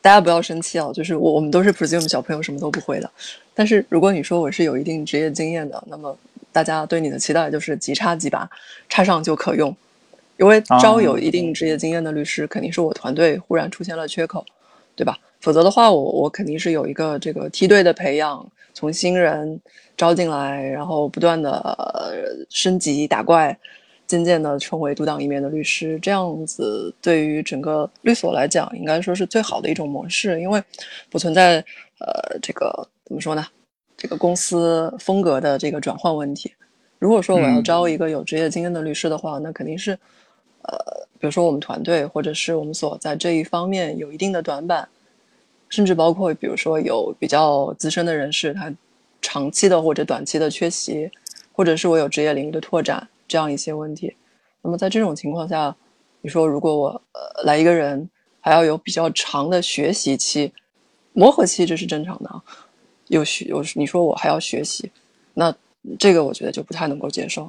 [0.00, 3.10] 大家不要生气啊，就是我我们都是 presume 小朋友什么都不会的，
[3.54, 6.16] 但是如果你说我是有一定职业经验的，那么。
[6.50, 8.48] 大家对你的期待就是即插即拔，
[8.88, 9.72] 插上就可用。
[10.38, 14.44] 因为招有一定职业经验的律师，肯定是我团队忽然出现了缺口，
[14.96, 15.16] 对吧？
[15.40, 18.44] 否则的话，我我肯定是有一个这个梯队的培养，
[18.78, 19.60] 从新人
[19.96, 23.58] 招进来，然后不断的升级打怪，
[24.06, 25.98] 渐渐的成为独当一面的律师。
[26.00, 30.62] 这样子对于整个律所来讲，应该说是最好的一种模式，因为
[31.10, 31.56] 不存在
[31.98, 33.44] 呃这个怎么说呢？
[33.96, 36.54] 这个公司风格的这个转换问题，
[37.00, 39.90] 如果说我要招一个有职业经验的律师的话，那肯定是，
[40.62, 40.78] 呃，
[41.18, 44.88] 比如说我们团队或者是我们所在这一方面有一定的短板，
[45.68, 48.72] 甚至包括比如说有比较资深的人士，他
[49.20, 51.10] 长期的或者短期的缺席，
[51.52, 54.14] 或者是我有职业领域的拓展这样一些问题。
[54.62, 55.74] 那么在这种情况下，
[56.20, 58.08] 你说如果我呃来一个人，
[58.40, 60.52] 还要有比较长的学习期、
[61.12, 62.42] 磨合期，这是正常的啊。
[63.08, 64.90] 有学有你说我还要学习，
[65.34, 65.54] 那
[65.98, 67.48] 这个我觉得就不太能够接受。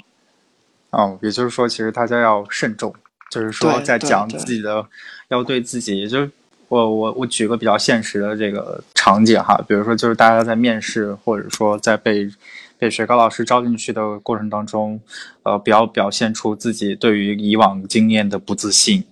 [0.92, 2.94] 哦，也就是说，其实大家要慎重，
[3.30, 4.86] 就是说在讲自己的，
[5.28, 6.32] 要对自己，也就是
[6.70, 12.30] 我我我举个比较现实的这个场景哈，比如说就是大家在面试或者说在被
[12.78, 15.02] 被雪糕老师招进去的过程当中，
[15.44, 19.04] 呃，不要表现出自己对于以往经验的不自信，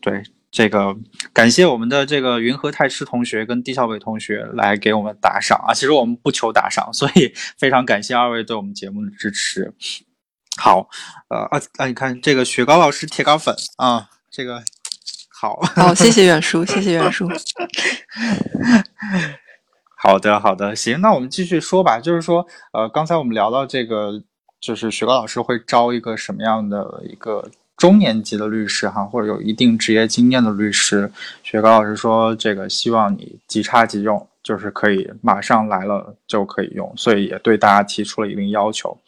[0.00, 0.22] 对。
[0.56, 0.96] 这个
[1.32, 5.74] 感谢我们的这个云和太师同学跟地小伟同学来给我们打赏啊！
[5.74, 9.74] 其实我们不求打赏，所以 非常感谢二位对我们节目的支持。
[10.56, 10.88] 好，
[11.28, 11.86] 呃啊啊！
[11.88, 14.62] 你看这个雪糕老师铁杆粉啊，这个
[15.44, 17.28] 好， 好，谢谢远叔，谢谢远叔。
[20.02, 22.00] 好的，好的，行，那我们继续说吧。
[22.00, 24.22] 就是说，呃，刚才我们聊到这个，
[24.58, 27.46] 就是雪糕老师会招一个什么样的一个？
[27.76, 38.98] 中年级的律师哈，或者有一定职业经验的律师，雪糕老师说，这个希望你即插即用，就是可以马上来了就可以用，所以也对大家提出了一定要求，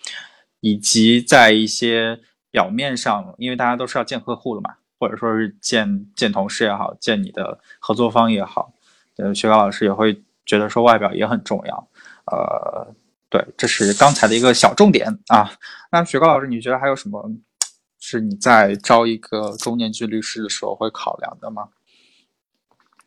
[0.61, 2.19] 以及在一些
[2.51, 8.73] 表面上，因为大家都是要见客户的嘛，或者说是见见同事也好，见你的合作方也好，
[9.17, 11.89] 呃，雪糕老师也会觉得说外表也很重要。
[12.27, 12.95] 呃，
[13.29, 15.51] 对，这是刚才的一个小重点啊。
[15.93, 17.31] 那雪糕老师，你觉得还有什么
[18.01, 21.69] 是你在招一个中年级律师的时候会考量的吗？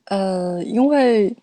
[0.06, 1.36] 呃，因为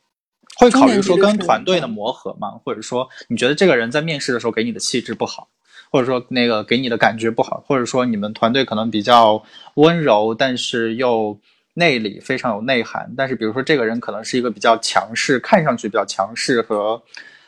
[0.56, 2.52] 会考虑说跟团队的磨合吗？
[2.64, 5.48] 或者说你觉得这个人在面试的时候给你的气质不好？
[5.96, 9.42] 或者说那个给你的感觉不好，或者说你们团队可能比较
[9.76, 11.34] 温柔，但是又
[11.72, 13.10] 内里非常有内涵。
[13.16, 17.02] 但是比如说这个人可能是一个比较强势，看上去比较强势和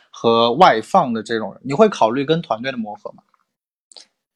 [0.09, 3.21] 和外放的这种人，你会考虑跟团队的磨合吗？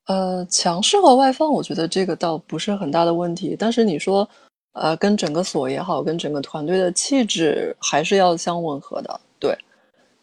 [0.06, 3.56] 呃，强势和外放，我觉得这个倒不是很大的问题。
[3.58, 4.30] 但是你说，
[4.74, 9.20] 呃，跟整个所也好，跟整个团队的气质还是要相吻合的。
[9.40, 9.58] 对，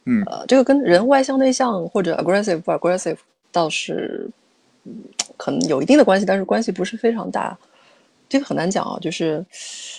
[0.05, 3.16] 嗯，呃，这个跟人外向内向或者 aggressive 不 aggressive。
[3.52, 4.28] 倒是，
[5.36, 7.56] 可能有一定的关系，但是关系不是非常大，
[8.28, 8.98] 这个很难讲啊。
[9.00, 9.44] 就是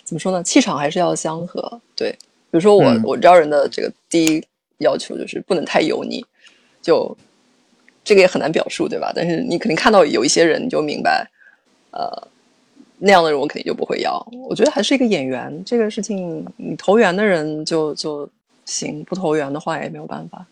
[0.04, 0.44] 怎么说呢？
[0.44, 1.82] 气场还是要相合。
[1.96, 4.44] 对，比如说我我招人的这个第一
[4.78, 6.26] 要求就是不能太油腻，
[6.82, 7.16] 就
[8.04, 9.12] 这个也很难表述，对吧？
[9.16, 11.30] 但是你肯定看到有一些人，你就明白，
[11.92, 12.28] 呃，
[12.98, 14.26] 那样的人我肯定就不会要。
[14.48, 18.28] 我觉得还是一个演员，这个事情你投缘的人就就
[18.66, 20.46] 行，不投缘的话也没有办法。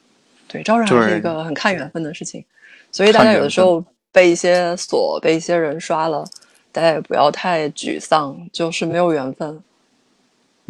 [0.48, 2.44] 对，招人还是一个很看缘分的事情。
[2.92, 6.26] 所以大家有的时候被一些锁、被一些人刷了，
[6.72, 9.62] 大家也不要太沮丧，就是没有缘分。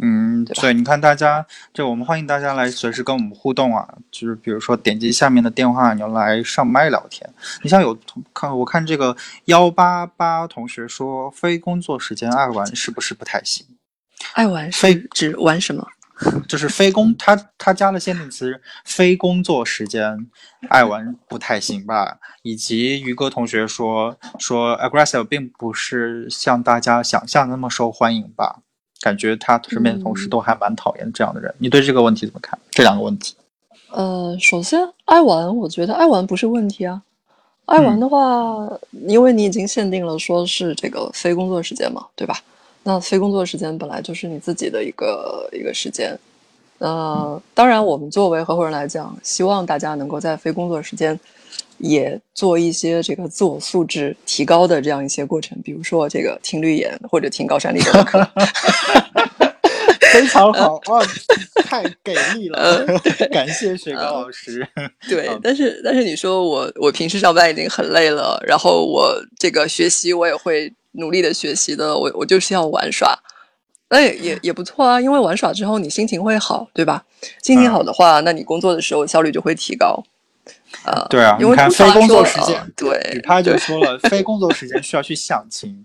[0.01, 7.29] 嗯，所以你看，大家就我们欢迎大家来随时跟我们互动啊，就是比如说点击下面的电话，你要来上麦聊天。
[7.63, 9.13] 你像有同看我看这个
[9.45, 13.65] 幺八八同学说，非工作时间爱玩是不是不太行？
[14.35, 15.85] 爱玩是指玩什么？
[16.47, 20.27] 就是非工，他他加了限定词，非工作时间
[20.69, 22.19] 爱玩不太行吧？
[22.41, 28.59] 以及于哥同学说说 aggressive 并不是像大家想象那么受欢迎吧？
[29.01, 31.53] 感觉他身边的同事都还蛮讨厌这样的人。
[31.57, 32.59] 你对这个问题怎么看？
[32.69, 33.35] 这两个问题？
[33.91, 37.01] 呃，首先爱玩，我觉得爱玩不是问题啊。
[37.65, 38.67] 爱玩的话，
[39.07, 42.35] 因为你已经限定了说是这个非工作时间嘛，对吧？
[42.89, 46.17] 那非工作时间本来就是你自己的一个一个时间，
[46.79, 51.17] 呃，当然我们作为合伙人来讲，希望大家能够在非工作时间
[51.77, 58.27] 也做一些这个自我素质提高的这样一些过程，比如说这个听绿眼或者听高山丽的课，
[60.11, 61.01] 非常好啊，
[61.63, 62.85] 太给力了，
[63.31, 64.67] 感谢雪糕老师。
[65.09, 70.73] 对，但是但是你说我我平时上班已经很累了，然后我这个学习我也会。
[70.93, 73.15] 努力的学习的，我我就是要玩耍，
[73.89, 77.05] 那也也也不错啊，因为玩耍之后你心情会好，对吧？
[77.43, 80.03] 心情好的话，那你工作的时候效率就会提高。
[80.85, 85.83] 呃，对啊，因为非工作时间，对，他就说了，非工作时间需要去相亲。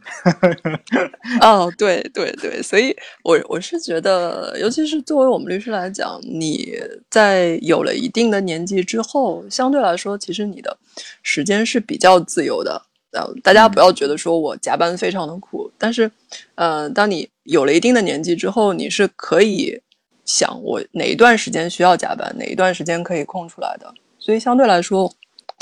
[1.40, 6.79] 哦，对对对，所以我我是觉得，尤其是作为我们律师来讲，你
[7.11, 10.77] 在有了一定的年纪之后，相对来说，其实你的
[11.23, 12.83] 时间是比较自由的。
[13.12, 16.11] 呃大家不要觉得说我加班非常的苦，但是，
[16.57, 19.81] 呃，当你有了一定的年纪之后，你是可以
[20.25, 23.94] 想我哪一段时间需要加班，哪一段时间可以空出来的。
[24.24, 25.14] 所以相对来说，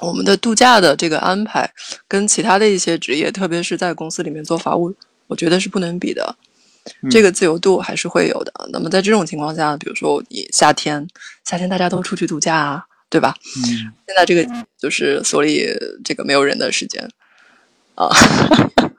[0.03, 1.68] 我们的度假的这个安排
[2.07, 4.94] 跟其他的一些职业，特别是在公司里面做法务，
[5.27, 6.37] 我觉得是不能比的。
[7.11, 8.53] 这个自由度还是会有的。
[8.72, 11.05] 那么在这种情况下，比如说你夏天，
[11.44, 13.35] 夏天大家都出去度假啊，对吧？
[13.57, 13.92] 嗯。
[14.07, 14.48] 现在这个
[14.79, 15.66] 就是所里
[16.05, 17.03] 这个没有人的时间。
[17.96, 18.09] 啊，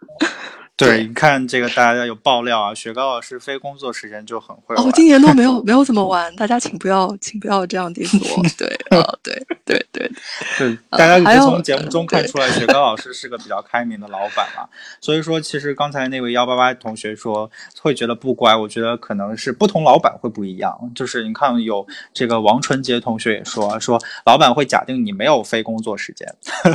[0.76, 4.84] 对，你看这个，大家有爆料啊，雪糕老师非工作时间就很会玩。
[4.84, 8.44] 我今年都没有没有怎么玩，大家请不要请不要这样地我。
[8.58, 8.68] 对，
[9.00, 9.34] 啊，对
[9.64, 10.12] 对对
[10.58, 14.68] 对，大家已经从节目中看出来，雪糕老师是个比较开明的老板了。
[15.00, 20.76] 所以说，其实刚才那位幺八八同学说会觉得不乖，我觉得可能是不同老板会不一样。
[20.96, 26.28] 就是你看，有这个王纯洁同学也说说，老板会假定你没有非工作时间，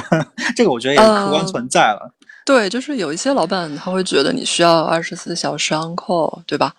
[0.54, 2.14] 这个我觉得也客观存在了。
[2.48, 6.74] 对，就是有一些老板他会觉得你需要二十四小时 on call，对吧？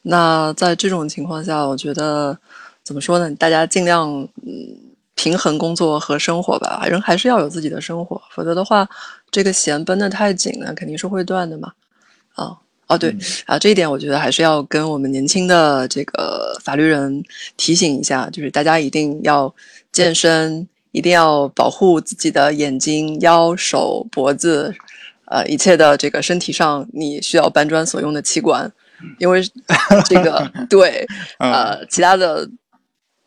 [0.00, 2.34] 那在这种情况下，我觉得
[2.82, 3.30] 怎么说呢？
[3.36, 4.08] 大家尽量
[4.46, 4.74] 嗯
[5.14, 8.88] 平衡工作和生活吧，人还是要有自己的生活，否则的话，
[9.30, 11.70] 这个弦绷得太紧了，肯定是会断的嘛。
[12.36, 12.56] 啊
[12.86, 13.14] 哦对
[13.44, 17.22] 啊，这一点我觉得还是要跟我们年轻的这个法律人
[17.58, 19.54] 提醒一下，就是大家一定要
[19.92, 24.74] 健身，一定要保护自己的眼睛、腰、手、脖子。
[25.30, 28.70] 呃，一切的这个身体上你需要搬砖所用的器官，
[29.18, 29.40] 因为
[30.04, 31.06] 这个 对，
[31.38, 32.48] 呃，其他的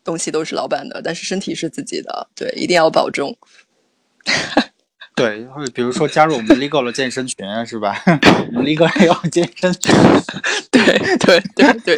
[0.04, 3.34] 东西都是老板的，但是身体是自己的，对，一定要保重。
[5.16, 8.02] 对，或者比如说加入我们 Legal 的健身群啊，是吧？
[8.48, 9.94] 我们 Legal 也有健身群。
[10.70, 11.96] 对对对对，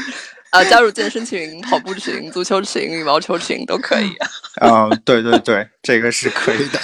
[0.50, 4.12] 啊，加入健身群、跑步群、足球群、羽毛球群都可以。
[4.60, 6.78] 啊，对对对，这个是可以的，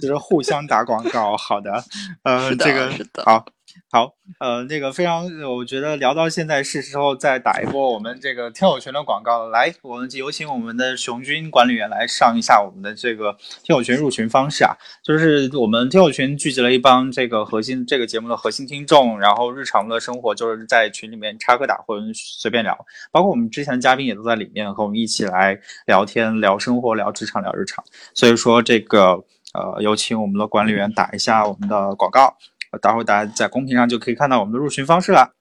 [0.00, 1.36] 就是互相打广告。
[1.36, 1.84] 好的，
[2.22, 2.90] 呃，这个
[3.24, 3.44] 好。
[3.90, 9.50] 好，呃，那个非常，我觉得聊到现在是时候再打一波我们这个听友群的广告了。
[9.50, 14.74] 来，我们有请我们的熊军管理员来上一下我们的这个听友群入群方式啊。
[15.04, 22.76] 就是我们听友群聚集了一帮这个核心这个节目的核心听众，然后日常的生活就是在群里面插科打诨随便聊，
[23.12, 27.84] 包括我们之前的嘉宾也都在里面和我们一起来聊天、聊生活、聊职场、聊日常。
[28.14, 29.22] 所以说这个
[29.56, 32.36] 呃，有请我们的管理员打一下我们的广告。
[32.82, 35.32] 待会儿大家在公屏上就可以看到我们的入群方式了。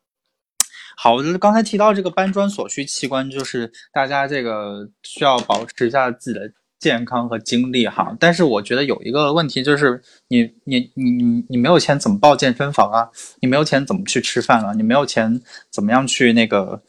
[0.96, 6.50] 好，刚才提到这个搬砖所需器官，就是大家这个需要保持一下自己的
[6.80, 8.16] 健康和精力哈。
[8.18, 13.10] 但是我觉得有一个问题就是，你你你你你没有钱怎么报健身房啊？
[13.42, 14.72] 你没有钱怎么去吃饭啊？
[14.74, 16.82] 你没有钱怎么样去那个？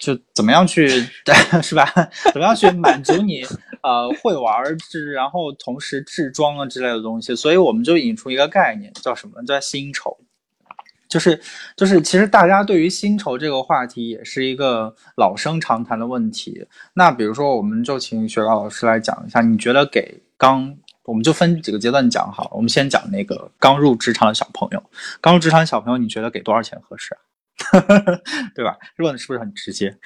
[0.00, 0.88] 就怎么样去，
[1.62, 1.86] 是吧？
[2.32, 3.42] 怎么样去满足你
[3.82, 7.36] 呃会玩制，然后同时制装啊之类的东西？
[7.36, 9.40] 所以我们就引出一个概念，叫什么？
[9.46, 10.18] 叫薪酬。
[11.08, 11.40] 就是
[11.76, 16.64] 就是，其实大家对于薪酬这个话题也是一个老生常谈的问题。
[16.94, 20.72] 那比如说，我们就请雪糕老师来讲一下，你觉得给刚，
[21.02, 22.48] 我们就分几个阶段讲好。
[22.54, 24.80] 我们先讲那个刚入职场的小朋友，
[25.20, 27.18] 刚入职场的小朋友，你觉得给多少钱合适啊？
[28.54, 28.76] 对吧？
[28.98, 29.96] 问的是不是很直接？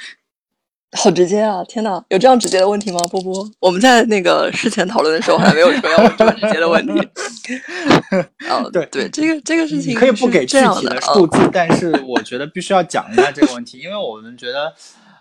[0.96, 1.60] 好直接啊！
[1.64, 2.98] 天哪，有这样直接的问题吗？
[3.10, 6.92] 波波，我们在那个事前讨论的时候还没有说要问这么直接的问题。
[8.48, 14.72] 哦， 对对，这个这个事情可以不给具体的数字，但是我觉得必须要讲一下这个问题，因为我们觉得，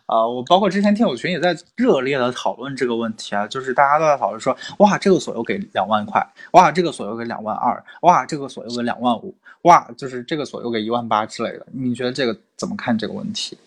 [0.07, 9.33] 呃，我包括之前听友群也在热烈的讨论这个问题啊，就是大家都在讨论说，哇，这个所又给两万块，哇，这个所又给两万二，哇，这个所又给两万五。
[9.63, 13.57] 哇，就是这个所又给一万八之类的，你觉得这个怎么看这个问题？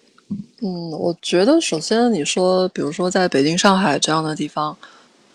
[0.60, 4.76] 嗯，我觉得首先你说，比如说在北京、上海这样的地方，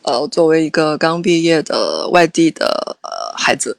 [0.03, 3.75] 呃，作为一个刚毕业的外地的呃孩子，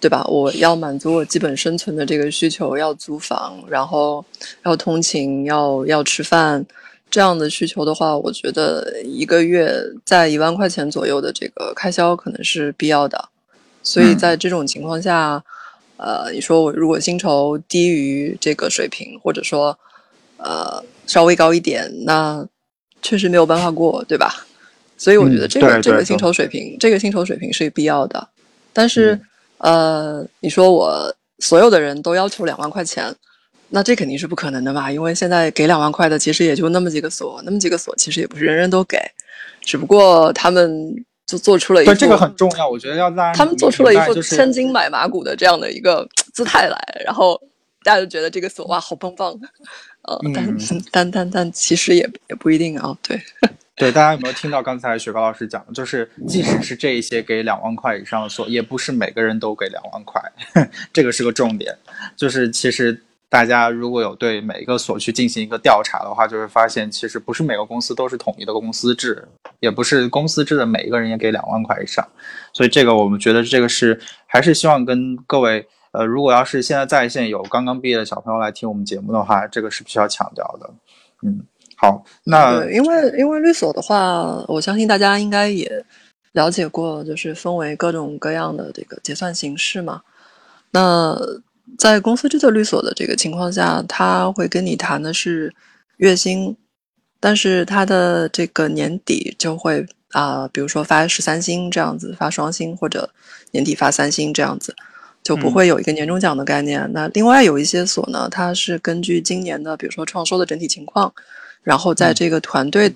[0.00, 0.24] 对吧？
[0.28, 4.24] 我要满足我基本生存的这个需求，要租房，然后
[4.64, 6.64] 要通勤，要要吃饭，
[7.10, 9.72] 这样的需求的话，我觉得一个月
[10.04, 13.28] 在一万块钱左右的这个开销可能是必要的。
[13.82, 15.42] 所以在这种情况下。
[15.98, 19.78] 呃，你说我如果薪酬低于这个水平，或者说，
[20.36, 22.46] 呃，稍微高一点，那
[23.00, 24.46] 确实没有办法过，对吧？
[24.98, 28.28] 所以我觉得这个这个薪酬水平，这个薪酬水平是必要的。
[28.74, 29.18] 但是，
[29.58, 33.14] 呃，你说我所有的人都要求两万块钱，
[33.70, 34.90] 那这肯定是不可能的吧？
[34.90, 38.98] 因为现在给两万块的其实也就那么几个所，那么几个所其实也不是人人都给，
[39.60, 41.04] 只不过他们。
[41.26, 47.36] 就做出了一对这个很重要，我觉得要让他们做出了一副千金买马骨的这样的一个姿态来，然后
[47.82, 49.36] 大家就觉得这个锁哇好棒棒，
[50.02, 50.56] 呃，但
[50.92, 53.20] 但但但其实也也不一定啊，对
[53.76, 55.72] 对，大家有没有听到刚才雪糕老师讲的？
[55.72, 60.20] 就是即使是这一些给两万块以上的锁，也不是每个人都给两万块，
[60.92, 61.76] 这个是个重点，
[62.16, 63.02] 就是其实。
[63.28, 69.26] 大家如果有对每一个所去进行一个调查的话，就会发现其实不是每个公司都是统一的公司制，
[69.58, 72.06] 也不是公司制的每一个人也给两万块以上。
[72.52, 80.70] 所以这个我们觉得这个是还是希望跟各位，呃，如果要是现在在线有刚刚毕业的小朋友来听我们节目的话，这个是必须要强调的。
[81.22, 81.40] 嗯，
[81.76, 85.70] 好，那因为因为律所的话，我相信大家应该也
[86.32, 90.00] 了解过，就是分为各种各样的这个结算形式嘛。
[90.70, 91.16] 那
[91.78, 95.54] 在公司制的律所的这个情况下，他会跟你谈的是
[95.98, 96.56] 月薪，
[97.20, 103.08] 但是他的这个年底就会啊，比如说发十三薪这样子，发双薪或者
[103.50, 104.74] 年底发三薪这样子，
[105.22, 106.90] 就不会有一个年终奖的概念。
[106.92, 111.12] 那另外有一些所呢，它是根据今年的比如说创收的整体情况，
[111.66, 112.94] 然后在这个团队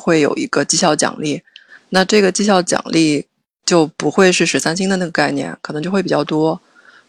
[0.00, 1.40] 会有一个绩效奖励，
[1.90, 3.24] 那这个绩效奖励
[3.64, 6.60] 就不会是十三薪的那个概念，可能就会比较多。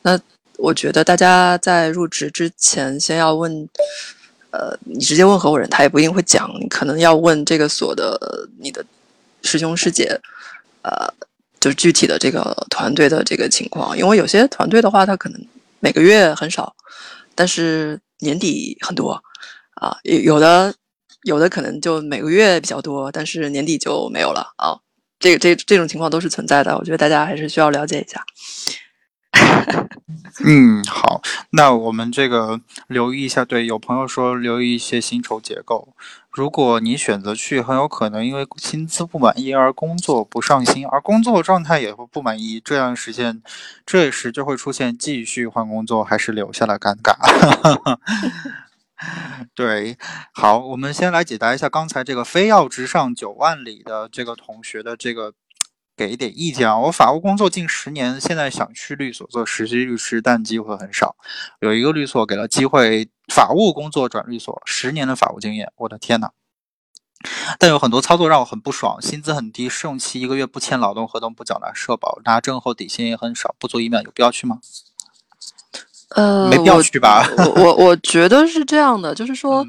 [0.03, 0.19] 那
[0.57, 3.67] 我觉得大家在入职之前，先要问，
[4.51, 6.47] 呃，你直接问合伙人，他也不一定会讲。
[6.61, 8.85] 你可能要问这个所的你的
[9.41, 10.21] 师兄师姐，
[10.83, 11.11] 呃，
[11.59, 13.97] 就是具体的这个团队的这个情况。
[13.97, 15.41] 因为有些团队的话，他可能
[15.79, 16.75] 每个月很少，
[17.33, 19.19] 但是年底很多
[19.85, 19.97] 啊。
[20.03, 20.73] 有有的
[21.23, 24.79] 有的可能就每个月比较多，但是年底就没有了啊。
[25.19, 26.77] 这这这种情况都是存在的。
[26.77, 28.23] 我觉得大家还是需要了解一下。
[30.43, 31.21] 嗯，好，
[31.51, 33.45] 那我们这个留意一下。
[33.45, 35.95] 对，有朋友说留意一些薪酬结构。
[36.29, 43.41] 如果你选择去，很有可能因为薪资不满意而工作不上心，而工作状态也会不满意，这样实现，
[43.85, 47.15] 这时就会出现继续换工作还是留下的尴尬。
[49.53, 49.97] 对，
[50.33, 55.33] 好，我们先来解答一下刚才这个非要直上九万里的这个同学的这个。
[55.97, 56.77] 给一点意见啊！
[56.77, 61.15] 我法务工作近十年，现在想去律所做实习律师，但机会很少。
[61.61, 66.31] 有一个律所给了机会，法务工作转律所，十年的法务经验，我的天呐！
[67.57, 74.59] 但有很多操作让我很不爽，薪资很低，试用期一个月不签劳动合同，不缴纳社保，拿证后底薪也很少，不足一秒，有必要去吗？
[76.09, 77.27] 呃，没必要去吧？
[77.37, 79.65] 我我我觉得是这样的，就是说。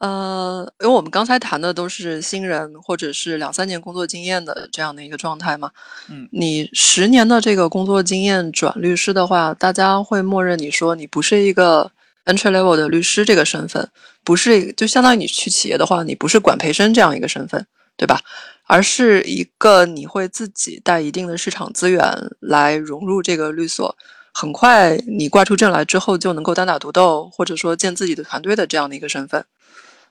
[0.00, 5.70] 呃，因为我们刚才谈的都是新人或者是两三年工作经验的这样的一个状态嘛。
[6.08, 11.92] 嗯，你十年的这个工作经验转律师的话，大家会默认你说你不是一个
[12.24, 13.86] entry level 的律师这个身份，
[14.24, 17.66] 不是就相当于你去企业的话，你不是管培生这样一个身份，
[17.98, 18.18] 对吧？
[18.64, 22.02] 而是一个你会自己带一定的市场资源
[22.40, 23.94] 来融入这个律所，
[24.32, 29.44] 很快你挂出证来之后就能够单打独斗，或者说建自己的团队的这样的一个身份。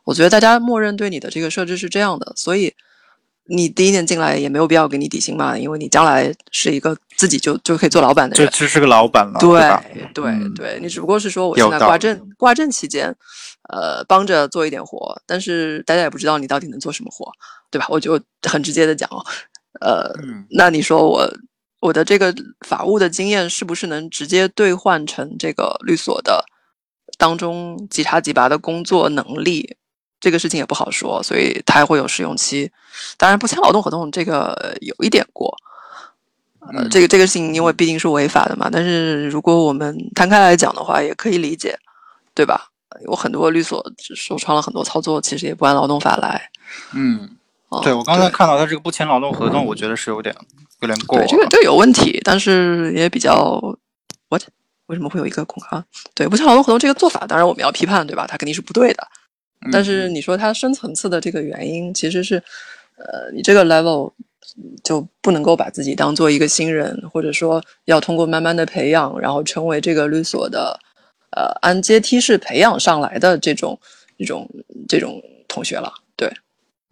[0.03, 2.73] 我觉得大家默认对你的这个设置是这样的，所以
[3.45, 9.59] 你第一年进来也没有必要给你底薪嘛，因为你将来是一个自己就就可以做老板的人，就就是个老板了，对
[10.13, 13.15] 对对，你只不过是说我现在挂证挂证期间，
[13.69, 17.31] 呃，帮着做一点活，但是大家也不知道你到底能做什么活，
[17.69, 17.85] 对吧？
[17.89, 19.23] 我就很直接的讲哦，
[19.81, 20.11] 呃，
[20.51, 21.27] 那你说我
[21.79, 26.43] 我的这个法务的经验是不是能直接兑换成这个律所的
[27.17, 29.75] 当中即插即拔的工作能力？
[30.21, 32.69] 这个事情也不好说，所以它还会有试用期。
[33.17, 35.55] 当然，不签劳动合同这个有一点过，
[36.59, 38.69] 呃，这个这个事情因为毕竟是违法的嘛。
[38.69, 41.79] 但是如果我们摊开来讲的话，也可以理解，
[42.33, 42.69] 对吧？
[43.05, 43.81] 有很多律所
[44.13, 46.51] 说创了很多操作，其实也不按劳动法来。
[46.93, 47.37] 嗯，
[47.83, 50.35] 对我刚才看到他这个不签劳动合同，我觉得是有点
[50.81, 51.17] 有点过。
[51.17, 53.61] 对，这个这个有问题，但是也比较
[54.29, 54.41] what？
[54.87, 55.85] 为什么会有一个空啊？
[56.15, 58.25] 对，不签劳动合同这个做法，当然我们要批判，对吧？
[58.27, 59.07] 它肯定是不对的。
[59.71, 62.41] 但是你说它深层次的这个原因，其实是，
[62.97, 64.11] 呃，你这个 level
[64.83, 70.79] 就不能够把自己当做一个新人，或者说要通过慢慢的培养，然后成为这个律所的，
[71.37, 73.79] 呃，按阶梯式培养上来的这种
[74.17, 74.49] 这种
[74.87, 75.93] 这种同学了。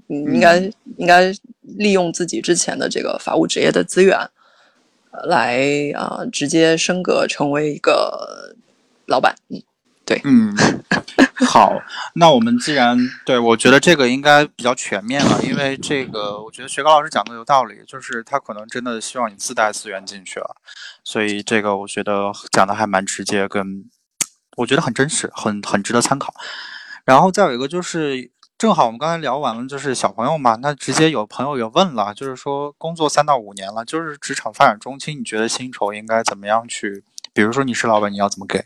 [0.08, 0.58] 对，你应该
[0.98, 4.18] 应该利用自己之前的这个法务职业的资源，
[5.28, 5.60] 来
[5.96, 8.56] 啊，直接升格成为一个
[9.06, 9.36] 老板。
[9.50, 9.62] 嗯。
[10.08, 10.56] 对，嗯，
[11.46, 11.74] 好，
[12.16, 20.56] 那我们既然对我觉得这个应该比较全面了，因为这个我觉得学高老师讲的有道理，就是他可能真的希望你自带资源进去了，
[21.04, 23.84] 所以这个我觉得讲的还蛮直接，跟
[24.56, 26.34] 我觉得很真实，很很值得参考。
[27.04, 37.04] 然后再有一个就是，正好我们刚才聊完了，就是小朋友嘛，那直接有朋友也问了，就是说工作三到五年了，就是职场发展中期，你觉得薪酬应该怎么样去？
[37.34, 38.66] 比如说你是老板，你要怎么给？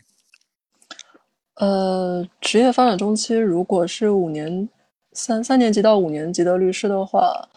[1.56, 4.66] 呃，职业发展中期，如果是五年
[5.12, 7.50] 三三年级到五年级的律师的话，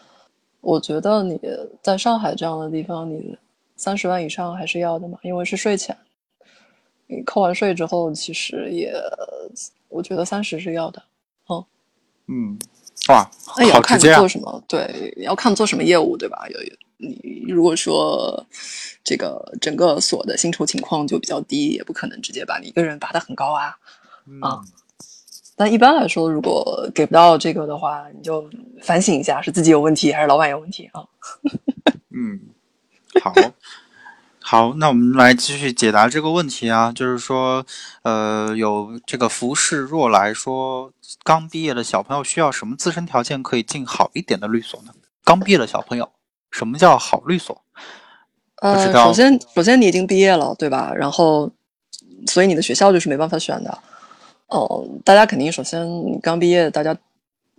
[0.60, 1.40] 我觉得你
[1.80, 3.38] 在上海这样的地方，你
[3.76, 5.96] 三十万以上还是要的嘛，因为是税前，
[7.06, 8.92] 你扣完税之后，其实也，
[9.88, 11.02] 我觉得三十是要的。
[12.26, 12.58] 哦，嗯，
[13.08, 16.46] 哇，那也要看你做什么，对，要看做什么业务，对吧？
[16.48, 16.60] 有
[16.98, 18.46] 你如果说
[19.04, 23.76] 这个整个所的薪酬情况就比较低，也不可能直接把你一个人拔得很高啊。
[24.40, 24.60] 啊，
[25.56, 28.48] 但一般来说，如果给不到这个的话，你就
[28.82, 31.04] 反省一下，是自己有问题还是老板有问题啊？
[32.10, 32.40] 嗯，
[33.22, 33.32] 好，
[34.48, 37.66] 好，那我们来继续解答这个问题啊，就是说，
[38.02, 40.92] 呃，有这个服饰若来说，
[41.24, 44.92] 刚毕业的小朋友需要什么自身条件可以进好一点的律所呢？
[45.24, 46.08] 刚毕业的小朋友，
[46.52, 47.60] 什么叫好律所？
[48.62, 50.92] 呃，首先，首先你已经毕业了，对吧？
[50.94, 51.50] 然后，
[52.28, 53.78] 所以你的学校就是没办法选的。
[54.46, 55.84] 哦，大家肯定首先
[56.20, 56.96] 刚毕业，大家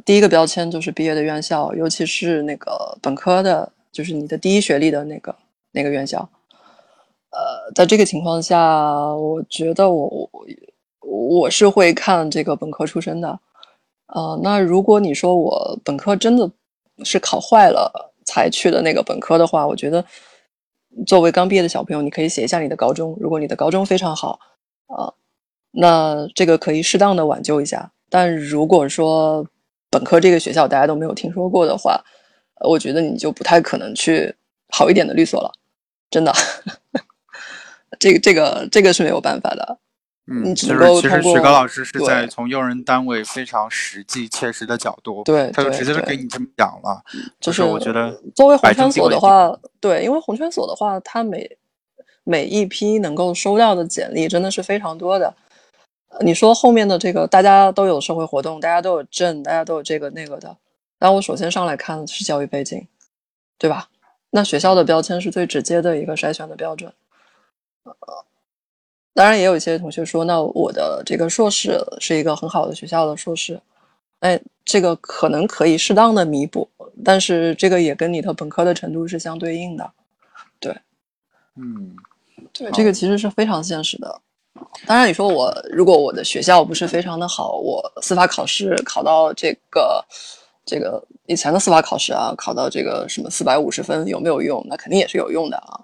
[0.06, 5.36] 第一个标签就是毕业的院校，尤其是那个本科的，就是你的第一学历的那个
[5.74, 6.30] 那个院校。
[7.32, 8.60] 呃，在这个情况下，
[9.16, 10.32] 我觉得我我
[11.40, 13.40] 我是会看这个本科出身的。
[14.08, 16.50] 呃，那如果你说我本科真的
[17.04, 20.04] 是考坏了才去的那个本科的话，我觉得
[21.06, 24.40] 作为刚毕业的小朋友，你可以写一下你的高中，如果你的高中非常好，
[24.88, 25.14] 啊。
[25.72, 29.46] 那这个可以适当的挽救一下，但如果说
[29.92, 32.04] 本科这个学校大家都没有听说过的话，
[32.62, 34.34] 我觉得你就不太可能去
[34.70, 35.52] 好一点的律所了，
[36.10, 36.34] 真的，
[38.00, 39.78] 这个这个这个是没有办法的。
[40.30, 47.02] 嗯，只能够其实雪糕老师是在从用人单位非常实际切实的角度，对，他就直接就给你这么讲了。
[47.40, 51.50] 就是我觉得，作为红圈所的话，对，因为红圈所的话，他每
[52.26, 55.34] 每一批能够收到的简历真的是非常多的。
[56.20, 60.58] 你说后面的这个，大家都有社会活动，大家都有证，大家都有这个那个的。
[61.00, 62.86] 那我首先上来看的是教育背景，
[63.58, 63.88] 对吧？
[64.32, 66.92] 那学校的标签是最直接的一个筛选的标准。
[67.88, 68.26] 呃，
[69.14, 73.60] 当然也有一些同学说，那我的这个硕士是一个很好的学校的硕士，
[74.20, 76.70] 哎，这个可能可以适当的弥补，
[77.04, 79.92] 但是这个也跟你的本科的程度是相对应的。
[80.60, 80.76] 对，
[81.56, 81.96] 嗯，
[82.54, 84.22] 对，这个其实是非常现实的。
[84.86, 90.04] 当然，你说我如果我的学校不是非常的好，我司法考试考到这个
[90.66, 94.66] 这个以前的司法考试啊，考到这个什么四百五十分有没有用？
[94.68, 95.80] 那肯定也是有用的啊。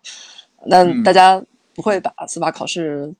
[0.69, 1.39] 但大家
[1.73, 3.13] 不会把司法考试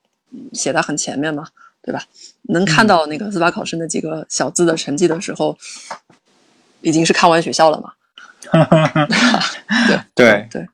[0.52, 1.46] 写在很前面嘛，
[1.82, 2.02] 对吧？
[2.42, 5.56] 能看到那个司法考试那几个小字的成绩的时候，
[6.80, 7.92] 已经是看完学校了嘛。
[9.86, 10.68] 对对对。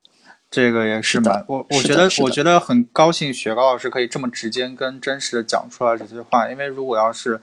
[0.50, 7.40] 这个也是蛮我我觉得我觉得很高兴雪糕老师可以这么直接跟真实的讲出来这些话，因为如果要是，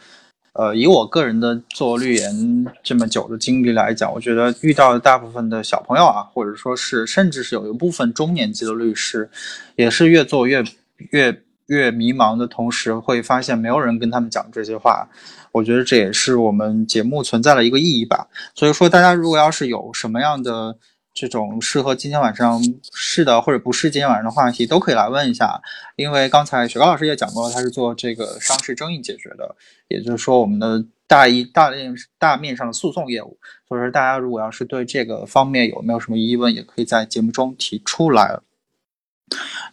[0.57, 9.29] 呃，以我个人的做律研这么久的经历来讲，我觉得遇到的大部分的小朋友啊，或者说是甚至是有一部分中年级的律师，
[9.75, 10.63] 也是越做越
[11.11, 15.07] 越越迷茫的同时，会发现没有人跟他们讲这些话。
[15.51, 18.27] 我觉得这也是我们节目存在的一个意义吧。
[18.55, 20.75] 所以说，大家如果要是有什么样的。
[21.19, 22.61] 这种适合今天晚上
[22.93, 25.59] 是的或者不是今天晚上的话题都可以来问一下，
[25.95, 29.55] 因为刚才雪糕老师也讲过，他是做这个商事争议解决的，
[29.87, 33.35] 也就是说我们的大一大面大面上的诉讼业务。
[33.67, 38.39] 所以说大家如果要是对这个方面有没有什么疑问，也可以在节目中提出来。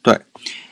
[0.03, 0.19] 对，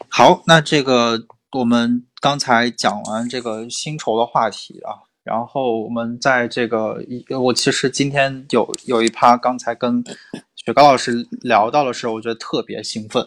[0.08, 5.11] 好，那这个我们刚才讲完这个薪酬的话题啊。
[5.24, 6.98] 然后我们在这个，
[7.40, 10.02] 我其实今天有有一趴，刚才跟
[10.56, 13.24] 雪糕老师聊到的时候，我觉得特别兴奋，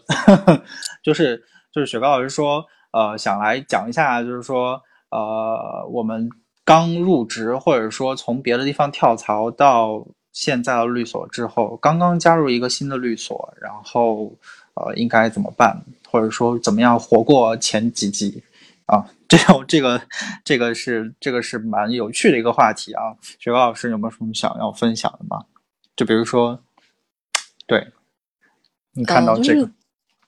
[1.02, 1.42] 就是
[1.74, 6.30] 就是雪糕老师说，呃，想来讲一下，就是说，呃，我们
[6.66, 14.34] 刚入职或者说从别的地方跳槽到现在的律所之后，刚刚加入一个新的律所，然后
[14.74, 15.82] 呃，应该怎么办，
[16.12, 18.44] 或者说怎么样活过前几季。
[18.88, 19.04] 啊，
[19.38, 20.02] 这种这个
[20.44, 25.44] 这个是这个是蛮有趣的一个话题啊，雪糕老师有没有什么想要分享的吗？
[25.96, 26.60] 就比如说，
[27.68, 27.88] 对，
[28.94, 29.70] 你看到这个，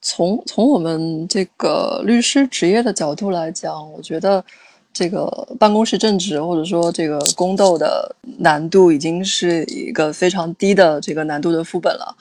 [0.02, 4.44] 从从我们这个律师职业的角度来讲，我觉得
[4.92, 5.26] 这个
[5.58, 12.14] 办公室政治或者说这个宫斗的难度已经是一个非常低的这个难度的副本了。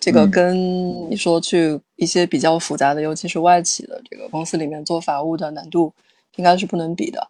[0.00, 0.56] 这个跟
[1.10, 5.92] 你说去一些比较复杂的，尤其是外企的这个公司里面做法务的难度，
[6.36, 7.26] 应该是不能比的。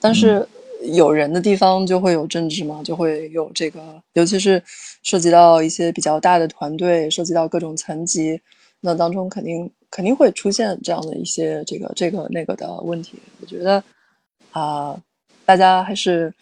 [0.00, 0.46] 但是
[0.92, 3.80] 有人的地方就会有政治嘛，就会有这个，
[4.14, 4.62] 尤其是
[5.02, 8.40] 涉及到一些比较大的团队，涉及到各种层级，
[8.80, 13.18] 那当中肯定肯定会出现这样的一些这个这个那个的问题。
[13.40, 13.82] 我觉得
[14.50, 15.00] 啊，
[15.44, 16.32] 大家还是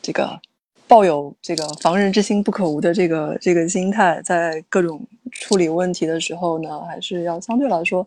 [0.00, 0.40] 这个。
[0.88, 8.06] 抱有这个防人之心不可无的这个这个心态，在各种处理问题的时候呢，还是要相对来说，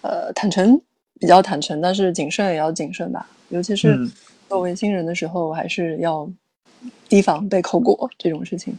[0.00, 0.80] 呃，坦诚
[1.18, 3.28] 比较坦诚，但是谨慎也要谨慎吧。
[3.48, 3.98] 尤其是
[4.48, 6.28] 作为新人的时候，还是要
[7.08, 8.76] 提防被扣过这种事情，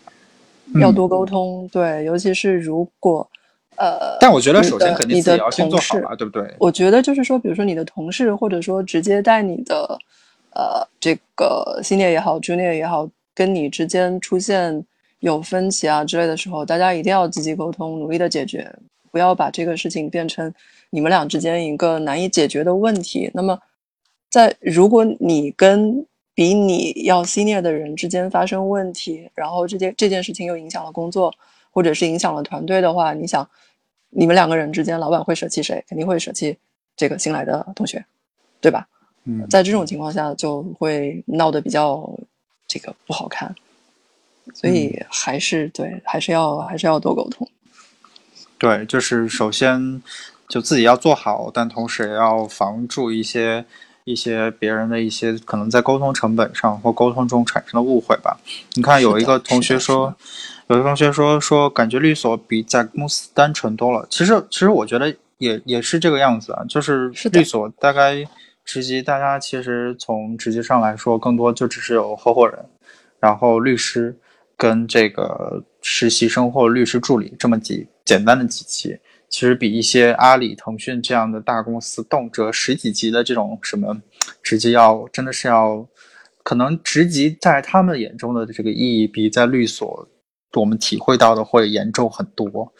[0.76, 1.68] 要多沟通。
[1.72, 3.30] 对，尤其是如果
[3.76, 6.54] 呃，但我觉得首先肯定你的同事，对不对？
[6.60, 9.98] 我觉得就是说，比如说你的同事，或者说直接带你的
[10.54, 13.10] 呃这个 senior 也好，junior 也好。
[13.36, 14.84] 跟你之间出现
[15.20, 18.70] 有分歧啊之类的时候，大家一定要积极沟通，努力的解决，
[19.12, 20.54] 不要把这个事情变成
[20.90, 23.30] 你们俩之间一个难以解决的问题。
[23.34, 23.60] 那么，
[24.30, 31.34] 在如果你跟比你要 senior 的人之间发生问题，然后这件这件事情又影响了工作，
[31.72, 33.48] 或者是影响了团队的话，你想，
[34.10, 35.84] 你们两个人之间，老板会舍弃谁？
[35.88, 36.58] 肯定会舍弃
[36.96, 38.06] 这个新来的同学，
[38.62, 38.88] 对吧？
[39.26, 42.10] 嗯，在这种情况下，就会闹得比较。
[42.72, 43.56] 这个不好看，
[44.54, 47.50] 所以还是对，还是要还是要多沟通。
[48.60, 50.00] 对，就是首先
[50.50, 53.64] 就自己要做好，但同时也要防住一些
[54.04, 58.38] 一些别人的一些可能在沟通成本上或沟通中产生的误会吧。
[58.74, 60.14] 你看，有一个同学说，
[60.68, 64.06] 有一个同学说说感觉律所比在公司单纯多了。
[64.10, 68.28] 其实，其实我觉得也也是这个样子啊，就是律所大概。
[68.66, 72.64] 职级大家其实从职级上来说，更多就只是有合伙人，
[73.20, 74.16] 然后律师
[74.56, 78.96] 跟这个实习生或律师助理这么几简单的几期。
[79.30, 83.96] 其实比一些阿里、腾讯这样的大公司动辄十几级的这种什么
[84.42, 85.88] 职级要真的是要，
[86.44, 90.08] 可能职级在他们眼中的这个意义比在律所
[90.56, 92.74] 我们体会到的会严重很多。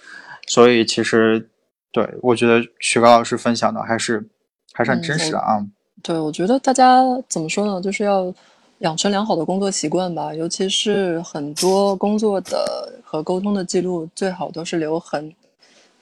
[0.48, 1.50] 所以其实
[1.92, 4.28] 对我觉得雪糕老师分享的还是
[4.74, 5.64] 还是很真实的啊。
[6.02, 8.34] 对，我觉得大家怎么说呢，就是要
[8.80, 15.32] 养成良好的工作习惯吧，尤其是很多工作的和沟通的记录，最好都是留痕。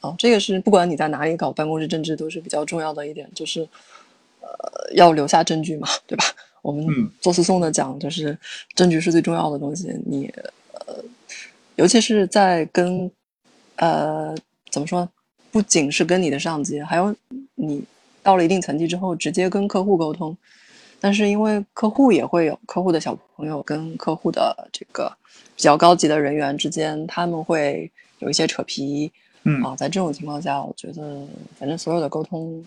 [0.08, 3.62] 啊，这个是不管你在哪里搞办公室政治都是比较重要的一点，就是
[4.42, 4.48] 呃
[4.94, 6.26] 要留下证据嘛，对吧？
[6.64, 6.86] 我们
[7.22, 8.38] 做诉讼的讲，就是
[8.76, 9.96] 证据是最重要的东西。
[10.06, 10.32] 你
[10.74, 10.96] 呃，
[11.76, 13.10] 尤其是在跟
[13.78, 14.36] 呃
[14.70, 15.08] 怎么说，
[15.52, 17.16] 不仅是跟你的上级，还有
[17.56, 17.84] 你
[18.22, 20.36] 到了一定层级之后，直接跟客户沟通。
[21.00, 25.16] 但是因为客户也会有客户的小朋友跟客户的这个
[25.56, 27.90] 比较高级的人员之间，他们会
[28.20, 29.12] 有一些扯皮。
[29.48, 31.26] 嗯啊，在这种情况下，我觉得
[31.58, 32.62] 反正所有的沟通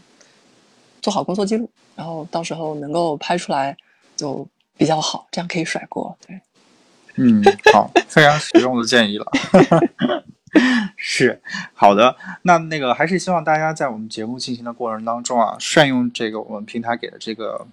[1.02, 3.76] 做好工作记录，然后到时候能够拍出来
[4.16, 6.16] 就比较好，这样可以甩锅。
[6.26, 6.40] 对，
[7.16, 9.26] 嗯，好，非常实用的建议了。
[10.96, 11.40] 是
[11.74, 17.66] 好的，那那个还是希望大家在我们节目进行的过程当中啊，善用这个我们平台给的这个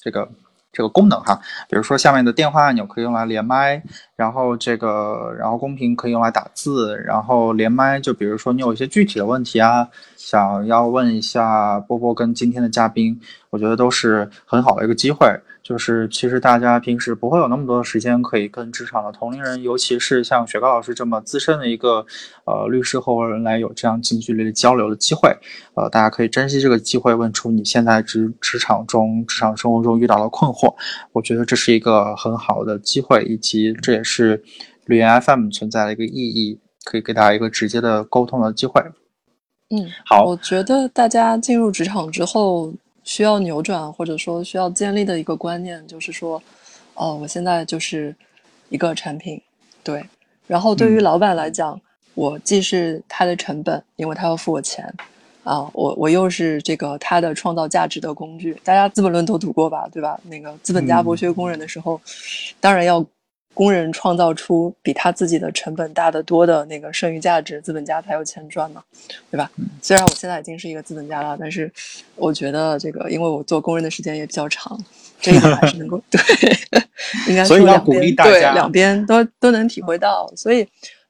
[0.00, 0.28] 这个。
[0.72, 3.82] 这个功能哈，比如说下面的电话按钮可以用来连麦，
[4.16, 13.18] 然后这个，然后公屏可以用来打字，然后连麦就比如说你有一些具体的问题啊，想要问一下波波跟今天的嘉宾，
[13.50, 15.28] 我觉得都是很好的一个机会。
[15.62, 22.04] 就是其实大家平时不会有那么多的时间可以跟职场的同龄人，尤其是像雪糕老师这么资深的一个
[22.44, 25.30] 呃律师合伙人来有这样近距离的交流的机会。
[25.74, 30.74] 呃，大家可以珍惜这个机会，问出你现在职职场中、职场生活中遇到的困惑。
[31.12, 34.42] 我觉得这是一个很好的机会，以及这也是
[34.86, 38.82] 绿言 FM 存在的一个意义，可以给大家一个直接的沟通的机会。
[39.68, 42.72] 嗯，好，我觉得大家进入职场之后。
[43.04, 46.42] 需要扭转或者说需要建立的一个观念，就是说，
[46.94, 48.14] 哦，我现在就是
[48.68, 49.40] 一个产品，
[49.82, 50.04] 对。
[50.46, 51.80] 然后对于老板来讲，
[52.14, 54.92] 我既是他的成本，因为他要付我钱，
[55.44, 58.60] 啊，我我又是这个他的创造价值的工具。
[58.64, 60.18] 大家《资本论》都读过吧，对吧？
[60.24, 62.00] 那个资本家剥削工人的时候，
[62.60, 63.04] 当然要。
[63.60, 68.82] 工人创造出比他自己的成本大得多的那个剩余价值，资本家才有钱赚嘛，
[69.30, 69.50] 对吧？
[69.82, 71.70] 虽然我现在已经是一个资本家了，但是
[72.16, 74.82] 我觉得这个，因为我做工人的时间也比较长，
[75.20, 76.18] 这一点还是能够 对，
[77.28, 80.26] 应该说两边对两边都都能体会到。
[80.34, 80.66] 所以，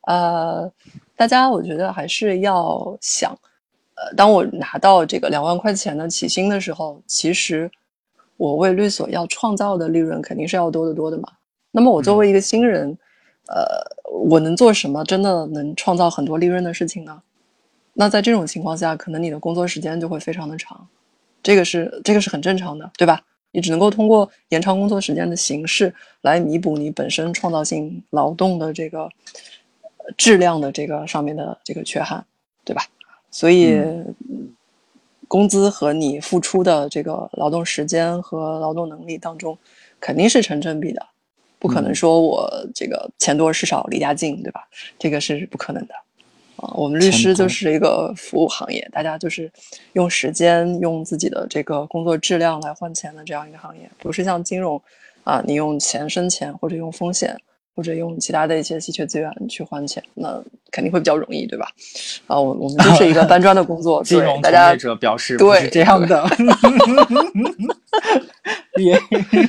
[0.08, 0.68] 呃，
[1.14, 3.30] 大家我觉得还是要想，
[3.94, 7.70] 呃，当我拿到这个两万块钱的起薪的时候，其实
[8.36, 11.28] 我为律所要创造的利润肯定是要多得多的嘛。
[11.70, 12.96] 那么我作为一个新人，
[13.48, 13.64] 呃，
[14.10, 17.22] 我能做什么真的能创造很多利润的事情呢？
[17.94, 20.86] 那在这种情况下，可能你的工作时间就会非常的长，
[21.42, 23.20] 这个是这个是很正常的，对吧？
[23.52, 25.92] 你只能够通过延长工作时间的形式
[26.22, 29.08] 来弥补你本身创造性劳动的这个
[30.16, 32.24] 质量的这个上面的这个缺憾，
[32.64, 32.84] 对吧？
[33.32, 33.80] 所以，
[35.26, 39.58] 工资和你付出的这个劳动时间和劳动能力当中，
[39.98, 41.04] 肯定是成正比的。
[41.60, 44.66] 不可能说我这个钱多事少离家近，对吧？
[44.98, 45.94] 这个是不可能的
[46.56, 46.72] 啊。
[46.74, 49.52] 我们律师就是一个服务行业，大家就是
[49.92, 54.82] 用时间、用自己的这个工作质量来换钱的这样一个行业，不是像金融
[55.22, 57.36] 啊，你用钱生钱，或者用风险，
[57.76, 61.68] 或者用其他的一些稀缺资源去换钱，那肯定会比较容易，对吧？
[62.26, 66.26] 啊，我我们就是一个搬砖的工作， 金融从业者表示对这样的。
[68.80, 68.98] 也，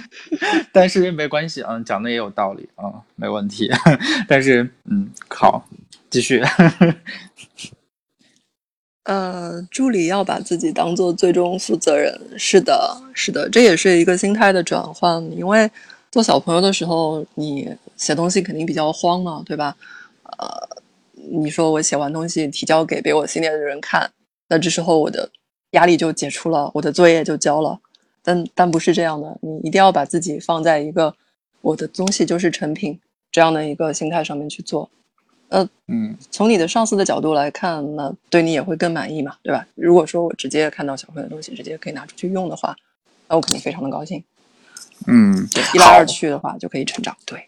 [0.72, 3.70] 但是没关系啊，讲的也有道理啊，没问题。
[4.28, 5.68] 但是，嗯，好，
[6.10, 6.44] 继续。
[9.06, 15.22] 呃，助理要把自己当做最终负责人，是的，是的，这也是一个心态的转换。
[15.36, 15.70] 因为
[16.12, 19.76] 做小朋友的时候，你写东西肯定比较慌嘛，对吧？
[20.38, 20.48] 呃，
[21.32, 24.12] 你说我写完东西提交给比我新年的人看，
[24.50, 25.30] 那这时候我的
[25.72, 27.80] 压力就解除了，我的作业就交了。
[28.24, 31.14] 但但不是这样的，你一定要把自己放在一个
[31.62, 33.00] 我的东西就是成品
[33.32, 34.90] 这样的一个心态上面去做。
[35.50, 39.66] 呃，嗯，从你的上司的角度来看，那对你也会更满意嘛，对吧？
[39.76, 42.76] 如果说我直接看到小朋友的东西，直接可以拿出去用的话，
[43.28, 44.24] 那我肯定非常的高兴。
[45.08, 47.48] 嗯，一来二去的话就可以成长，对，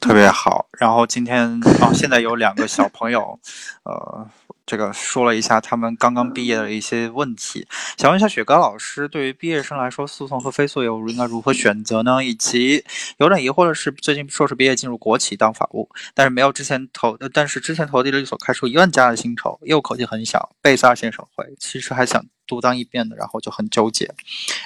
[0.00, 0.66] 特别好。
[0.78, 3.38] 然后今天啊，现在有两个小朋友，
[3.84, 4.26] 呃。
[4.66, 7.64] 这个说了一下他们刚刚毕业的一些问题，
[7.96, 12.22] 想问一下雪糕老师，对于毕业生来说，诉讼和非诉业务应该如何选择呢？
[12.24, 12.84] 以及
[13.18, 24.12] 有点疑惑的是，最近硕士毕业进入国企当法务，但是没有之前投，但是之前投递的律所开出一万加的薪酬，业务口气很小，贝斯二线省会，其实还想独当一面的，然后就很纠结，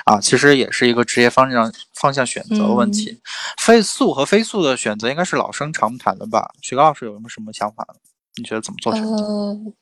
[0.06, 3.20] 啊，其实也是一个职业方向方向选择问题。
[3.58, 6.50] 非诉和非诉的选择应该是老生常谈的吧？
[6.62, 7.86] 雪糕老师有什么什么想法？
[8.36, 9.74] 你觉得怎么做选择？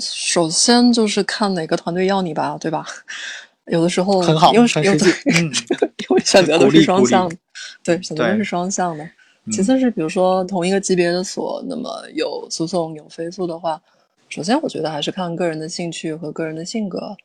[0.00, 2.86] 首先就是看哪个团队要你吧，对吧？
[3.66, 7.36] 有的时候很好，因为因为因为选择都是双向的，
[7.84, 9.08] 对，选择都是双向的。
[9.52, 13.80] 其次是比如说同一个级别的所，那么有诉讼有非诉的话，
[14.28, 17.16] 首先我觉得还是看个人的兴趣和个人的性格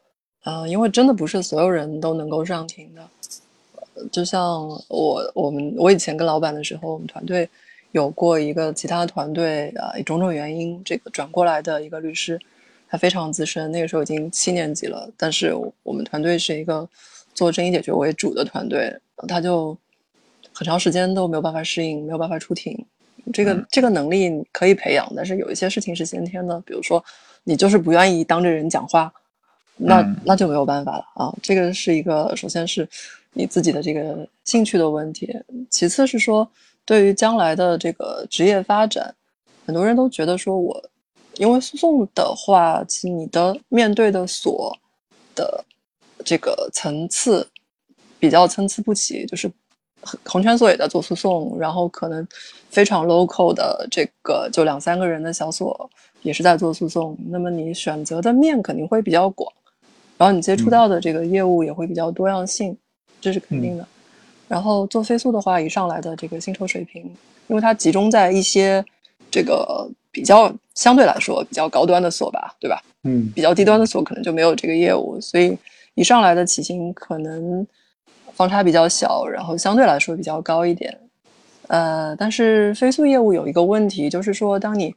[0.43, 3.01] 啊，因为真的不是所有人都能够上庭的。
[4.11, 7.49] 就像我我们我以前跟老板的时候，我们团队。
[7.97, 12.39] 有过一个其他团队啊，以种种原因这个转过来的一个律师，
[12.87, 15.09] 他非常资深，那个时候已经七年级了。
[15.17, 16.87] 但是我们团队是一个
[17.33, 18.95] 做争议解决为主的团队，
[19.27, 19.75] 他就
[20.53, 22.85] 很长时间都没有办法适应，没有办法出庭。
[23.33, 27.03] 这个这个能力可以培养，但是有一些事情是先天的，比如说
[27.45, 29.11] 你就是不愿意当着人讲话，
[29.75, 31.33] 那那就没有办法了啊。
[31.41, 32.87] 这个是一个，首先是
[33.33, 35.35] 你自己的这个兴趣的问题，
[35.71, 36.47] 其次是说。
[36.87, 39.13] 对于将来的这个职业发展，
[39.65, 40.81] 很多人都觉得说，我
[41.35, 44.73] 因为诉讼的话，其实你的面对的所
[45.35, 45.65] 的
[46.23, 47.45] 这个层次
[48.17, 49.51] 比较参差不齐，就是
[50.25, 52.25] 红圈所也在做诉讼，然后可能
[52.69, 55.89] 非常 local 的这个就两三个人的小所
[56.21, 59.51] 也是在做诉讼，那么你选择的面肯定会比较广，
[60.17, 62.77] 然后你接触到的这个业务也会比较多样性，
[63.19, 63.85] 这是肯定的。
[64.47, 67.03] 然后做飞速的话，一上来的这个薪酬水平，
[67.47, 68.83] 因为它集中在一些
[69.29, 72.81] 这个比较相对来说比较高端的所吧，对吧？
[73.03, 75.57] 嗯，比较低端的所可能就没有这个业务，所以
[75.95, 77.65] 一上来的起薪可能
[78.33, 80.97] 方差比较小，然后相对来说比较高一点。
[81.67, 84.95] 呃，但是飞速业务有一个问题，就是说当你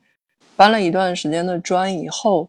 [0.54, 2.48] 搬了一段时间的砖以后，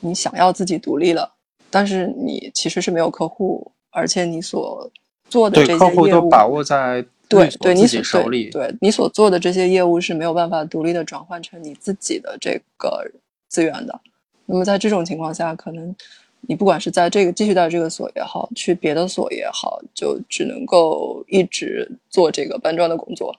[0.00, 1.30] 你想要自己独立了，
[1.68, 4.90] 但是你其实是没有客户，而且你所
[5.28, 13.04] 做的这些业务都把握在对对你手里，对你所做的这些业务是没有办法独立的转换成你自己的这个
[13.48, 14.00] 资源的。
[14.46, 15.94] 那么在这种情况下，可能
[16.40, 23.36] 你不管是在这个继续在这个所也好，去别的所也好，就只能够一直做这个搬砖的工作，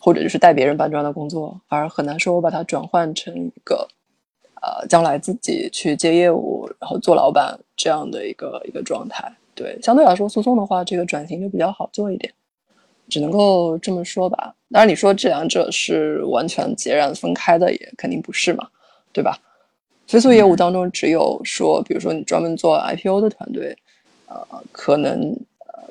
[0.00, 3.86] 或者就是带别人搬砖的工作，而很难说我把它转换成一个
[4.62, 9.30] 呃将来自己去接业务，然后做老板这样的一个一个状态。
[9.58, 12.32] 对，相对来说，诉讼的话，这个转型就比较好做一点，
[13.08, 14.54] 只能够这么说吧。
[14.70, 18.68] 当然，你说这两者是完全截然分开的，也肯定不是嘛，
[19.12, 19.36] 对吧？
[20.06, 23.76] 非诉业务当中，只有说，比如说你专门做 IPO 的团队，
[24.28, 25.36] 呃，可能
[25.66, 25.82] 呃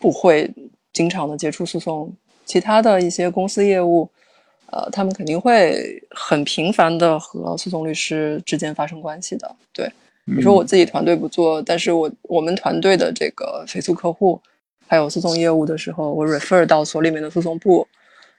[0.00, 0.52] 不会
[0.92, 2.12] 经常的接触诉讼，
[2.44, 4.10] 其他的一些公司业务，
[4.72, 9.88] 呃，他们肯定会很频繁的和诉讼律师之间发生关系的，对。
[10.26, 14.40] 你说我自己团队不做，但是我我们团队的这个非诉客户，
[14.86, 17.86] 还有诉讼业务的时候，我 refer 到所里面的诉讼部，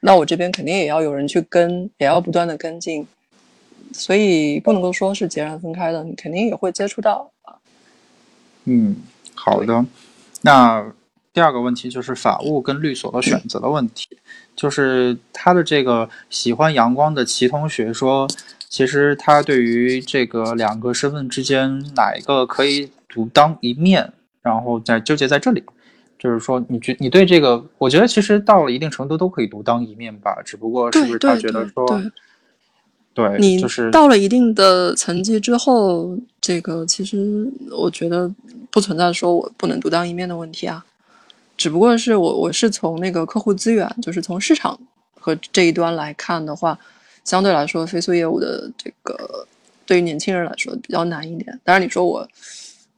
[0.00, 3.06] 那我这边肯定也要有人去跟，也要不断的跟进，
[3.92, 7.54] 所以不能够说是截然分开的，你肯定也会接触到啊。
[8.64, 8.96] 嗯，
[9.34, 9.86] 好的。
[10.42, 10.92] 那
[11.32, 14.08] 第二个问题就是法务跟律所的选择的问题，
[14.56, 18.26] 就是他的这个喜欢阳光的齐同学说。
[18.68, 24.12] 其实他对于这个两个身份之间哪一个可以独当一面，
[24.42, 25.62] 然后在纠结在这里，
[26.18, 31.86] 就是说，你觉你对这个，我觉得其实到了一定程度都可以独当一面吧，只不过是不是他觉得说，
[33.14, 38.30] 对，你就是到了一定的层级之后，这个其实我觉得
[38.70, 40.84] 不存在说我不能独当一面的问题啊，
[41.56, 44.78] 只不过是我我是从那个客户资源，就是从市场
[45.14, 46.78] 和这一端来看的话。
[47.26, 49.46] 相对来说，飞速业务的这个
[49.84, 51.60] 对于年轻人来说比较难一点。
[51.64, 52.26] 当然，你说我，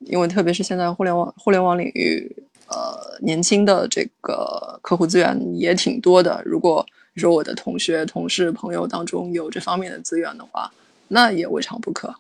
[0.01, 2.31] 因为特别是现在互联网互联网领域，
[2.69, 6.43] 呃，年轻的这个客户资源也挺多的。
[6.45, 10.71] 如果你说我的同学、同事、朋友当中有这方面的资源的话，
[11.09, 12.15] 那也未尝不可。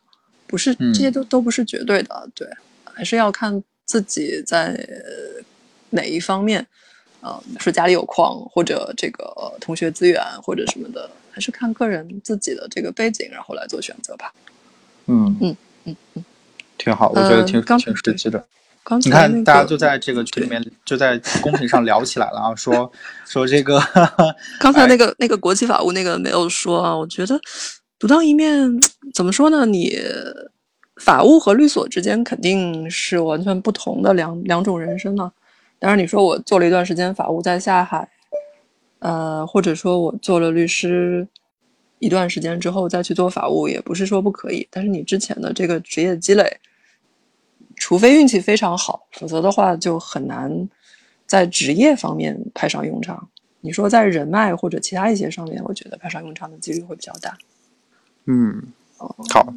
[0.46, 2.48] 不是这些都都不是绝对的，对，
[2.84, 4.74] 还是要看自己在
[5.90, 6.66] 哪一方面。
[7.20, 14.32] 呃，说家里有矿，或者这个同学资源，或者什么的，还是看个人自己的这个背景，然后来做选择吧。
[15.06, 16.24] 嗯嗯嗯嗯，
[16.76, 18.44] 挺好，我觉得挺挺实际的。
[18.82, 22.90] 刚你看，大家就在这个群里面，就在公屏上聊起来了啊，说
[23.24, 23.80] 说这个。
[24.58, 27.40] 刚才那个那个国际法务那个没有说啊，我觉得
[28.00, 28.68] 独当一面
[29.14, 29.64] 怎么说呢？
[29.64, 29.96] 你
[30.96, 35.30] 法务和律所之间肯定是完全不同的两两种人生呢。
[35.78, 38.10] 当然，你说我做了一段时间法务在下海，
[39.00, 41.26] 呃，或者说我做了律师
[41.98, 44.66] 一段时间之后再去做法务，也不是说不可以。
[44.70, 46.60] 但是你之前的这个职业积累，
[47.76, 50.68] 除非运气非常好，否则的话就很难
[51.26, 53.28] 在职业方面派上用场。
[53.60, 57.36] 你说在人脉或者其他一些上面，我觉得派上用场的几率会比较大。
[58.26, 58.62] 嗯，
[58.96, 59.52] 好，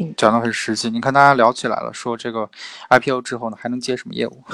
[0.00, 0.90] 嗯，讲的很实际。
[0.90, 2.50] 你看大家聊起来了，说这个
[2.90, 4.42] IPO 之后呢，还能接什么业务？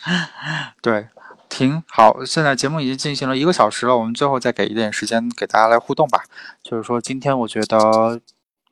[0.80, 1.06] 对，
[1.48, 2.24] 挺好。
[2.24, 6.22] 现在节目已经进行了一个小时了，我们最后再给一点时间给大家来互动吧。
[6.62, 8.20] 就是说，今天我觉得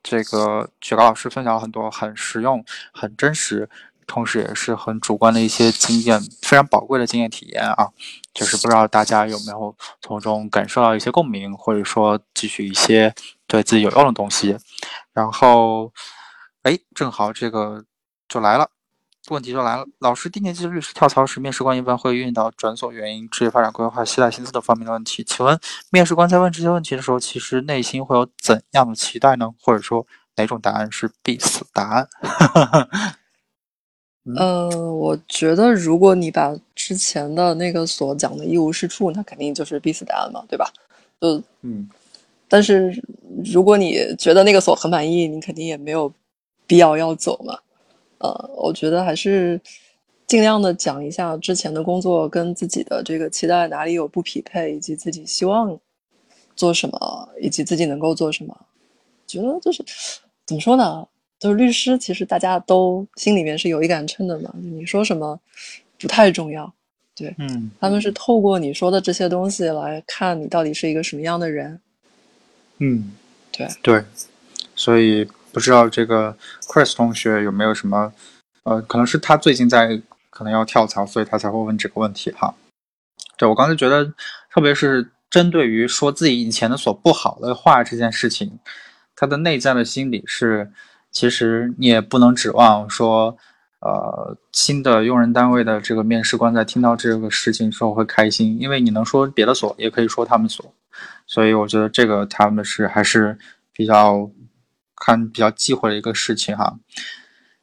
[0.01, 3.69] 这个雪糕老师分享了很多很实用、很真实。
[4.09, 7.89] 同时也是很主观的一些经验，非常宝贵的经验体验啊，
[8.33, 13.13] 就是不知道大家有没有从中感受到一些共鸣，或者说汲取一些
[13.47, 14.57] 对自己有用的东西。
[15.11, 15.91] 然后，
[16.63, 17.83] 哎，正好这个
[18.29, 18.69] 就来了，
[19.33, 19.85] 问题就来了。
[19.99, 25.23] 老师，低年级的律师跳槽时，面试官一般会遇到转所原因、职业发展规划、期待薪资等方面的问题。
[25.23, 25.59] 请问，
[25.91, 29.53] 面试官在问这些问题的时候，其实内心会有怎样的期待呢？
[29.61, 30.05] 或者说，
[30.35, 32.07] 哪种答案是必死答案？
[34.35, 40.69] 呃，我觉得如果你把之前的那个所讲的一无是处，那肯定就是必死答案嘛，对吧？
[41.21, 41.87] 就嗯，
[42.49, 43.01] 但是
[43.45, 46.13] 如果你觉得那个所很满意，你肯定也没有
[46.65, 47.57] 必要要走嘛。
[48.19, 49.59] 呃，我觉得还是
[50.25, 55.79] 尽量的讲一下之前的工作跟自己的这个期待哪里有不匹配，以及自己希望
[56.55, 58.57] 做什么，以及自己能够做什么。
[59.25, 59.83] 觉得就是
[60.45, 61.07] 怎么说呢？
[61.39, 64.51] 就是律师，其实大家都心里面是有一杆秤的嘛。
[64.55, 65.39] 你说什么
[65.99, 66.73] 不太重要，
[67.15, 71.79] 对，嗯，他们是透过你说的这些东西来看你到底是一个什么样的人。
[72.79, 73.11] 嗯，
[73.51, 74.03] 对对，
[74.75, 75.27] 所以
[75.57, 76.37] 不知道这个
[76.67, 78.13] Chris 同学有没有什么，
[78.61, 79.99] 呃，可能是他最近在
[80.29, 82.53] 可能要跳槽，所以他才会问这个问题哈。
[83.39, 84.05] 对我刚才觉得，
[84.53, 88.59] 特别是针对于说自己以前的所不好的话这件事情，
[89.15, 90.71] 他的内在的心理是。
[91.09, 93.35] 其实你也不能指望说，
[93.79, 100.71] 呃，新的用人单位的这个面试官在听到这个事情之后会开心，因为你能说别的所，也可以说他们所，
[101.25, 103.35] 所以我觉得这个他们是还是
[103.73, 104.29] 比较
[104.99, 106.77] 看比较忌讳的一个事情哈。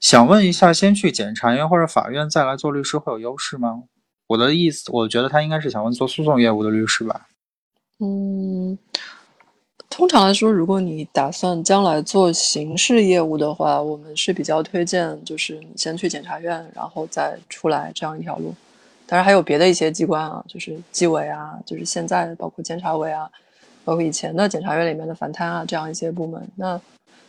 [0.00, 3.84] 想问一下，先去检察院或者法院再来做律师会有优势吗？
[4.28, 7.28] 我的意思，我觉得他应该是想问做诉讼业务的律师吧。
[8.00, 8.78] 嗯。
[9.90, 18.52] 通常来说，如果你打算将来做刑事业务的话，我们是比较推荐，就是你先去检察院，然后再出来这样一条路。
[19.06, 23.30] 当然还有别的一些机关啊，就是纪委啊，就是现在包括监察委啊，
[23.84, 26.44] 包括以前的检察院里面的反贪啊这样一些部门。
[26.56, 26.80] 那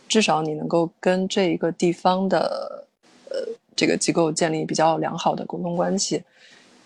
[0.07, 2.85] 至少你能够跟这一个地方的
[3.29, 3.37] 呃
[3.75, 6.23] 这个机构建立比较良好的沟通关系，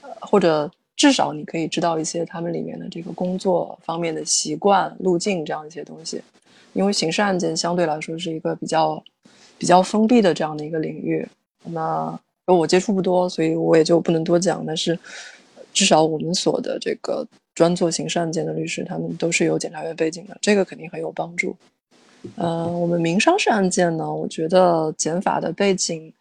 [0.02, 0.70] 呃或者。
[1.00, 6.22] 至少你可以知道一些他们里面的这个工作方面的习惯、路径这样一些东西，
[6.74, 9.02] 因为刑事案件相对来说是一个比较
[9.58, 11.26] 比较封闭的这样的一个领域。
[11.64, 14.62] 那我接触不多，所以我也就不能多讲。
[14.66, 15.00] 但是
[15.72, 21.56] 至少我们所的这个专做刑事案件的律师，他们都是有检察院背景的，这个肯定很有帮助。
[22.36, 26.14] 呃，我们民商事案件呢，我觉得减法的背景。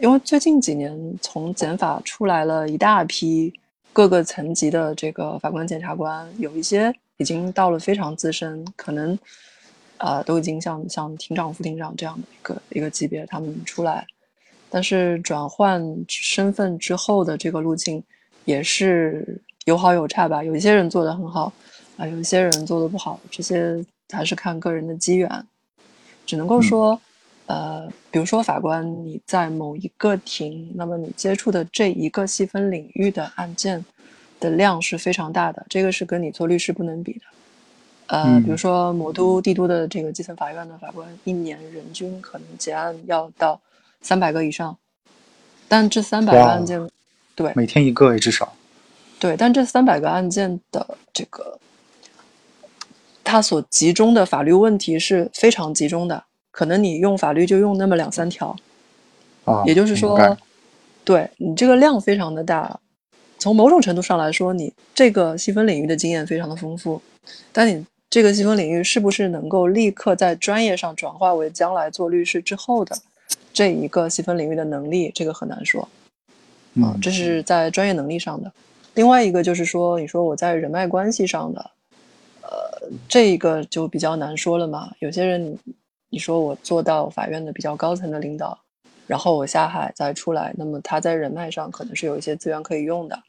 [0.00, 3.52] 因为最近几年，从减法出来了一大批
[3.92, 9.18] 各个层级的这个法官、检察官，有一些已经到了非常资深，可能
[9.96, 14.06] 啊都已经像像庭长、副庭长这样的一个一个级别，他们出来。
[14.70, 18.00] 但是转换身份之后的这个路径
[18.44, 21.52] 也是有好有差吧，有一些人做的很好
[21.96, 25.46] 啊，有一些人做的不好，这些还是看个人的机缘，
[26.24, 27.00] 只能够说。
[27.46, 33.82] 呃，比如说法官，你在某一个庭，那么你接触的这一个细分领域的案件
[34.38, 37.20] 的量是非常大的，这个是跟你做律师不能比的。
[38.08, 43.58] 呃，比如说某都、帝都的这个基层法院的法官，一年人均可能结案要到
[44.02, 44.76] 三百个以上，
[45.68, 46.86] 但这三百个案件，
[47.34, 48.52] 对，每天一个也至少。
[49.18, 51.58] 对，但这三百个案件的这个，
[53.28, 56.24] 它所集中的法律问题是非常集中的。
[56.50, 58.56] 可能你用法律就用那么两三条，
[59.44, 60.18] 啊，也就是说，
[61.04, 62.80] 对你这个量非常的大。
[63.38, 67.00] 从某种程度上来说，你这个细分领域的经验非常的丰富，
[67.52, 72.96] 但你这个细分领域是不是能够立刻在专业上转化为将来做律师之后的
[73.52, 75.86] 这一个细分领域的能力，这个很难说。
[76.82, 78.50] 啊，这是在专业能力上的。
[78.94, 81.70] 另外一个就是说，你说我在人脉关系上的，
[82.50, 84.90] 呃，这一个就比较难说了嘛。
[85.00, 85.58] 有些人，
[86.08, 88.58] 你说我做到法院的比较高层的领导，
[89.06, 93.22] 然后我下海再出来，那么他在人脉上可能是有一些资源可以用的。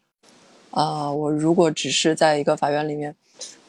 [0.71, 3.13] 啊，我如果只是在一个法院里面，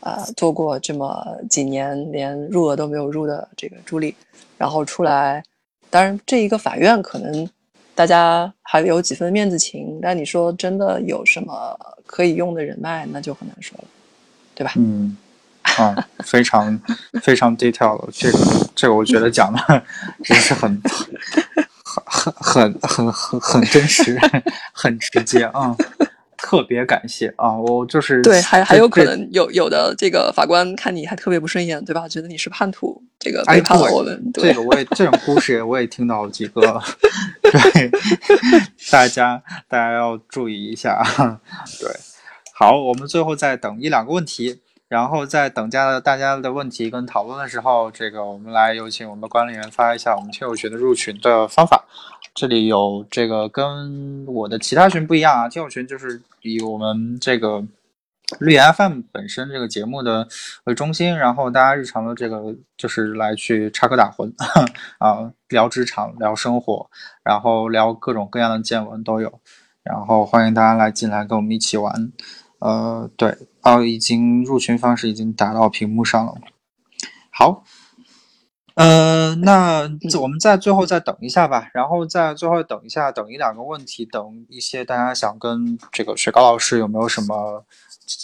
[0.00, 4.14] 啊，做过这么几年，连入额都没有入的这个助理，
[4.58, 5.42] 然后出来，
[5.88, 7.48] 当然这一个法院可能
[7.94, 11.76] 大家还有几分面子情，但你说真的有什么
[12.06, 13.84] 可以用的人脉，那就很难说了，
[14.54, 14.74] 对吧？
[14.76, 15.16] 嗯，
[15.80, 16.78] 啊，非常
[17.22, 18.38] 非常 detail 了，这个
[18.74, 19.82] 这个我觉得讲的
[20.22, 20.80] 真是很
[21.82, 24.18] 很很很很很真实，
[24.72, 25.74] 很直接啊。
[26.42, 27.52] 特别感谢啊！
[27.52, 32.08] 我就是对，还还有可能有有的这个法官看你还特别不顺眼，对吧？
[32.08, 34.18] 觉得你是叛徒，这个背叛了我们。
[34.32, 36.82] 这个我也这种故事我也听到几个，
[37.42, 37.90] 对，
[38.90, 41.38] 大家大家要注意一下啊！
[41.78, 41.90] 对，
[42.54, 51.84] 好，我们最后再等一两个问题，然后在等加大家的问题跟讨论的时候，这个我们来有请我们的管理员发一下我们听友群的入群的方法。
[52.34, 57.62] 这里有这个跟我的其他群不一样啊，听友群就是以我们这个
[58.40, 60.26] 绿岩 FM 本身这个节目的
[60.64, 64.32] 为中心，然后大家日常的这个就是来去插科打诨
[64.98, 66.90] 啊，聊职场、聊生活，
[67.22, 69.40] 然后聊各种各样的见闻都有，
[69.84, 72.10] 然后欢迎大家来进来跟我们一起玩。
[72.58, 76.34] 呃，对，哦，已经入群方式已经打到屏幕上了，
[77.30, 77.64] 好。
[78.74, 79.82] 呃，那
[80.18, 87.62] 我们在最后再等一下吧，然后再最后等一下，等一两个问题，等一些大家想跟这个雪糕老师有没有什么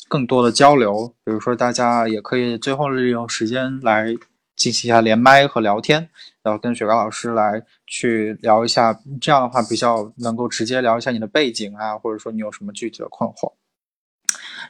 [0.08, 1.12] 更多的交流？
[1.24, 4.14] 比如说，大家也可以最后利用时间来
[4.54, 6.08] 进行一下连麦和聊天，
[6.42, 13.52] 然后跟雪糕老师来去聊一下，这样的话比较能够直接聊一下你的背景啊，或者说你有什么具体的困惑。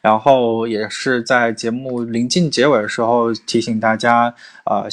[0.02, 4.34] 然后也是在节目临近结尾的时候提醒大家，
[4.64, 4.88] 呃。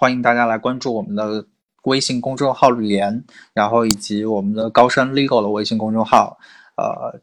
[0.00, 1.44] 欢迎大家来关注我们的
[1.82, 6.38] 微信公众号“绿联”，然后以及我们的高山 Legal 的微信公众号，
[6.76, 7.20] 呃，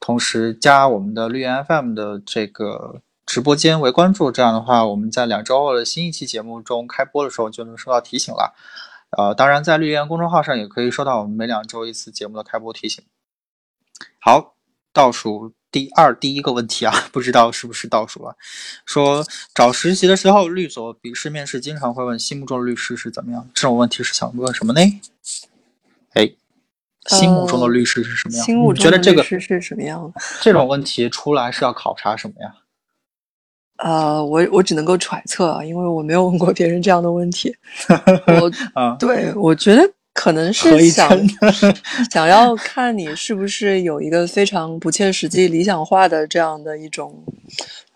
[0.00, 4.32] 同时加我们的绿联 FM 的这个直播间为关注。
[4.32, 8.52] 这样的话，我们在两周后的新一期节目中开播的时候就能收到提醒了。
[9.16, 13.04] 呃，当然在绿联公众号上也可以收到我们每两周一次节目的开播提醒。
[14.18, 14.56] 好，
[14.92, 15.55] 倒数。
[15.76, 18.34] 第二第一个问题啊， 不知道是不是倒数了。
[18.86, 19.22] 说
[19.54, 23.46] 找实习的时候，律所笔试面试经常会问心目中的律师是怎么样。
[23.52, 24.80] 这种问题是想问什么呢？
[26.14, 26.32] 哎，
[27.08, 28.46] 心目中的律师是什么样？
[28.46, 30.20] 心目中的律师是什么样的？
[30.40, 32.54] 这种问题出来是要考察什么呀？
[33.76, 37.54] 呃，我我只能够揣测啊，因为我没有问过别人这样的问题。
[38.40, 39.82] 我啊，对我觉得。
[40.16, 41.10] 可能是想
[42.10, 47.22] 想要看你是不是有一个非常不切实际、理想化的这样的一种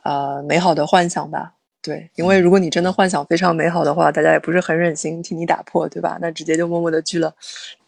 [0.03, 1.55] 呃美好的幻想吧。
[1.81, 6.19] 对，因为如果你真的幻想非常美好的话，大家也不是很忍心替你打破，对吧？
[6.21, 7.35] 那直接就默默的拒了，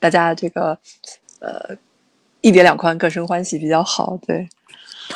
[0.01, 0.79] 大家这个
[1.41, 1.77] 呃
[2.41, 4.19] 一别两宽，各生欢喜比较好。
[4.27, 4.49] 对，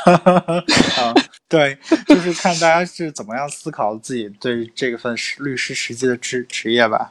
[0.04, 1.14] 啊，
[1.48, 7.10] 对，就是看大家是怎么样思考自己对这份律师实际的职职业吧。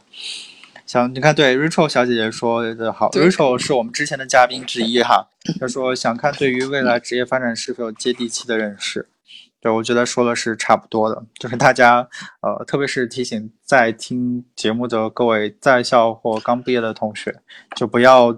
[0.86, 5.28] 想你看，对 Rachel 小姐姐说的好，Rachel 是我们之前的嘉宾之一哈。
[5.60, 9.10] 她说想看对于未来职业发展是否有接地气的认识。
[9.60, 12.08] 对我觉得说的是差不多的，就是大家
[12.42, 17.36] 呃，特别是提醒在听节目的各位在校或刚毕业的同学，
[17.76, 18.38] 就不要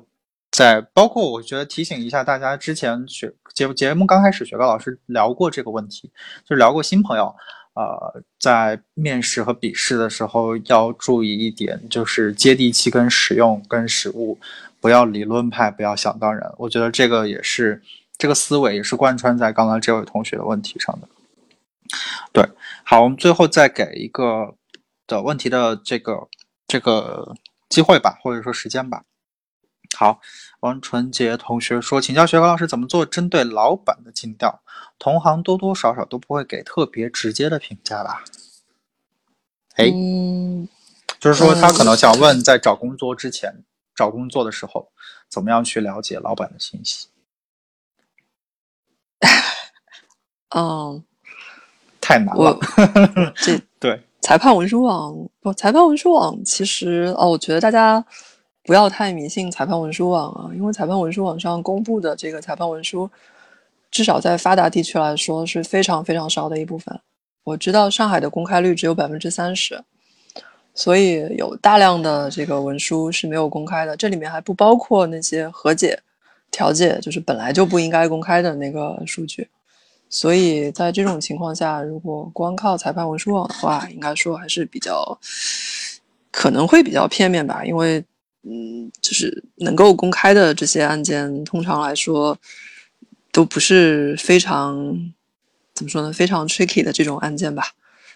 [0.49, 6.09] 在包括我觉得提醒一下大家，之前学节节目刚开始，雪糕老师聊过这个问题，
[6.47, 7.35] 就聊过新朋友。
[7.77, 14.35] 呃，在面试和笔试的时候要注意一点，就是接地气、跟实用、跟实务，
[14.81, 16.51] 不要理论派，不要想当然。
[16.57, 17.79] 我觉得这个也是
[18.17, 21.07] 这个思维也是贯穿在刚刚这位同学的问题上的。
[22.33, 22.43] 对，
[22.83, 24.55] 好，我们最后再给一个
[25.05, 26.27] 的问题的这个
[26.67, 27.35] 这个
[27.69, 29.03] 机会吧，或者说时间吧。
[29.95, 30.19] 好，
[30.61, 34.61] 王纯洁同学说，请教学高老师怎么做针对老板的尽调。
[34.99, 38.23] 同行多多少少都不会给特别直接的评价吧？
[39.75, 39.91] 哎，
[41.19, 43.63] 就是说他可能想问，在找工作之前，
[43.95, 44.91] 找工作的时候，
[45.29, 47.09] 怎么样去了解老板的信息？
[50.55, 51.03] 嗯，
[52.01, 52.57] 太难了。
[53.37, 55.53] 这对裁判文书网不？
[55.53, 58.03] 裁判文书网其实哦，我觉得大家
[58.67, 63.09] 不要太迷信裁判文书网啊，因为裁判文书网上公布的这个裁判文书。
[63.89, 66.99] 至少在发达地区来说是非常非常少的一部分。
[67.45, 69.81] 我知道上海的公开率只有百分之三十，
[70.73, 73.95] 所以有大量的这个文书是没有公开的。
[73.95, 75.97] 这里面还不包括那些和解、
[76.51, 79.47] 调解，就是本来就不应该公开的那个数据。
[80.09, 85.17] 所以在这种情况下，如果光靠裁判文书网的话，应该说还是比较
[86.29, 88.03] 可能会比较片面吧，因为
[88.43, 92.37] 嗯，就是能够公开的这些案件，通常来说
[93.31, 95.13] 都不是非常
[95.73, 97.71] 怎么说呢，非常 tricky 的这种案件吧。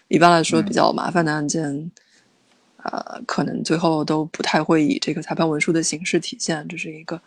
[0.08, 1.92] 一般来说，比较麻烦的案件，
[2.84, 7.22] 呃，可能最后都不太会以这个裁判文书的形式体现，这是一个。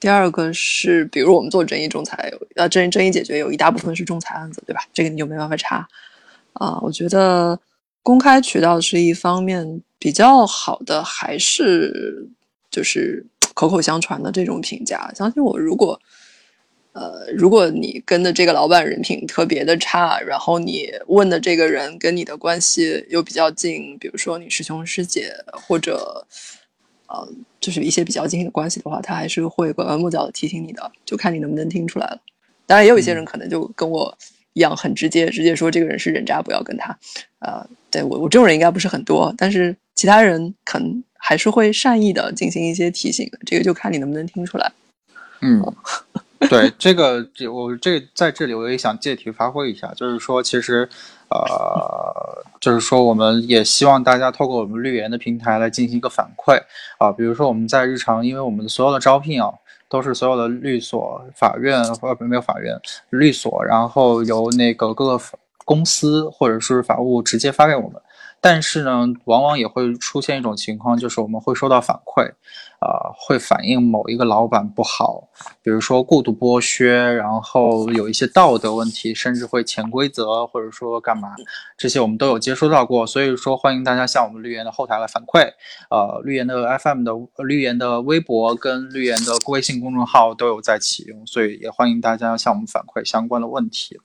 [0.00, 4.82] 第二个是，比如我们做争议仲裁，呃，争争议解决有一大部分是仲裁案子，对吧？
[4.92, 5.86] 这个你就没办法查
[6.54, 6.78] 啊。
[6.80, 7.58] 我觉得
[8.02, 12.28] 公开渠道是一方面比较好的，还是
[12.70, 13.24] 就是
[13.54, 15.10] 口口相传的这种评价。
[15.14, 16.00] 相信我，如果
[16.92, 26.26] 呃，如果你跟的这个老板人品特别的差，然后你问的这个人跟你的关系又比较近，比如说你师兄师姐或者。
[27.08, 27.28] 呃，
[27.60, 32.18] 就是一些比较近的关系的话，他还是会拐弯抹角的提醒你的，就看你能不能听出来了。
[32.64, 34.16] 当然，也有一些人可能就跟我
[34.54, 36.98] 一样很直接，直接说这个人是人渣，不要跟他。
[37.40, 44.72] 呃，对我我这种人应该不是很多，但是其他人可能还是会善意的进行一些提醒，这个就看你能不能听出来。
[45.42, 45.62] 嗯。
[46.50, 50.88] 对这个这，我这在这里我也想借题发挥一下，就是说，其实，
[51.30, 56.60] 呃，就是说，我们也希望大家透过我们绿源的平台来进行一个反馈
[56.98, 59.54] 啊，比如说我们在日常，因为我们所有的招聘啊，
[59.88, 62.76] 都是所有的律所、法院或者没有法院
[63.10, 65.20] 律所，然后由那个各个
[65.64, 68.00] 公司或者是法务直接发给我们。
[68.44, 72.24] 但是呢，往往也会出现一种情况，就是我们会收到反馈，
[72.80, 75.28] 呃，会反映某一个老板不好，
[75.62, 81.28] 比如说过度剥削，然后有一些道德问题，甚至会潜规则，或者说干嘛，
[81.78, 83.06] 这些我们都有接收到过。
[83.06, 85.48] 所以说，欢迎大家向我们绿源的后台来反馈。
[85.88, 87.12] 呃，绿源的 FM 的
[87.44, 94.00] 绿源的微博跟绿源的微信公众号都有在启用，所以也欢迎大家向我们反馈相关的问题。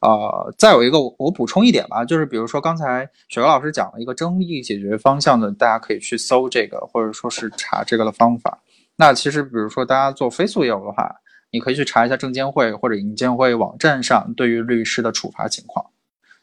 [0.00, 8.62] 呃，再有一个，我补充一点吧，就是比如说刚才雪糕老师讲了一个争议解决方向的，大家可以去搜这个，或者说是查这个的方法。
[8.96, 11.10] 那其实，比如说大家做非诉业务的话，
[11.50, 15.84] 你可以去查一下证监会或者银监会网站上对于律师的处罚情况。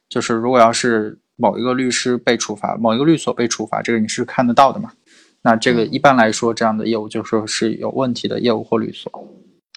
[0.09, 4.91] 就是如果要是某一个律师被处罚，某一个律所被处罚，这个你是看得到的嘛？
[5.41, 9.11] 那这个一般来说，这样的业务就说是有问题的业务或律所。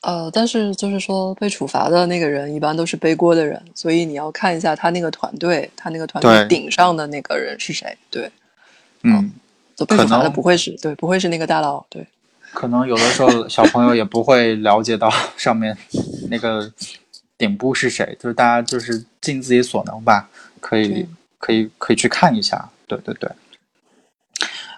[0.03, 7.97] 呃，但是就是说被处罚的那个人一般都是背锅的人，所以你要看一下他那个团队，他那个团队顶上的那个人是谁。
[8.09, 8.31] 对，
[9.03, 9.33] 嗯，
[9.89, 11.85] 被处罚的不会是对，不会是那个大佬。
[11.89, 12.07] 对，
[12.53, 15.77] 可能有的时候小朋友也不会了解到 上面
[16.31, 16.71] 那个
[17.37, 20.29] 顶部是谁，就是大家就是尽自己所能吧，
[20.61, 21.07] 可以
[21.39, 22.69] 可以可以去看一下。
[22.87, 23.29] 对对对。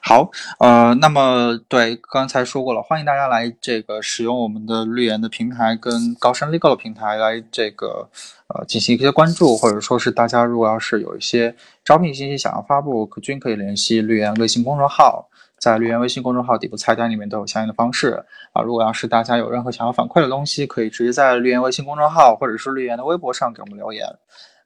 [0.03, 8.09] 好，呃，那么对刚才说过了，欢迎大家来这个使用我们的绿源的平台跟高山 legal 的平台来这个
[8.49, 11.55] 呃进行一些关注，或者说是大家如果要是有一些
[11.85, 18.63] 招聘信息想要发布，可均可以联系绿源微信公众号，在绿源微信公众号底部菜单里面都有相应的方式啊。
[18.63, 24.07] 如果要是大家有任何想要反馈的东西，可以直接在绿源微信公众号或者是绿源的微博上给我们留言，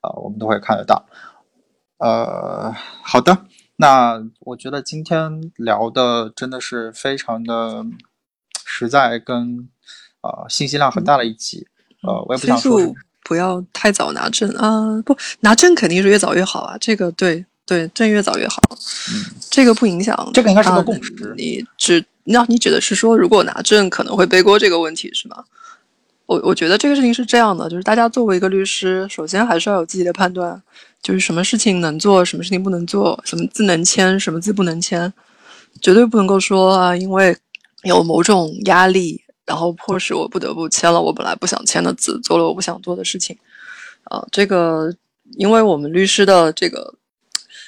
[0.02, 1.04] 啊，我们都会看得到。
[1.98, 2.72] 呃，
[3.02, 3.36] 好的。
[3.82, 7.84] 那我觉得今天聊的真的是非常的
[8.64, 9.68] 实在，跟
[10.20, 11.66] 呃信息量很大的一集。
[12.02, 12.80] 呃，我也不想说
[13.24, 16.76] 不要太早拿证啊，不拿证肯定是越早越好啊。
[16.80, 18.62] 这个对对，证越早越好。
[19.12, 20.30] 嗯，这个不影响。
[20.32, 21.34] 这个应该是个共识。
[21.36, 25.42] 你指那你指的是说，如果拿证可能会背锅这个问题是吗？
[26.26, 30.62] 我我觉得这个事情是这样的，就是大家作为一个律师，首先还是要有自己的判断。
[31.02, 35.12] 就是什么事情能做，什么事情不能做，什么字能签，什么字不能签，
[35.80, 37.36] 绝对不能够说啊，因为
[37.82, 43.36] 有某种压力，然后迫使我不得不签了我本来不想签的字，做了我不想做的事情。
[44.04, 44.94] 啊，这个，
[45.36, 46.94] 因为我们律师的这个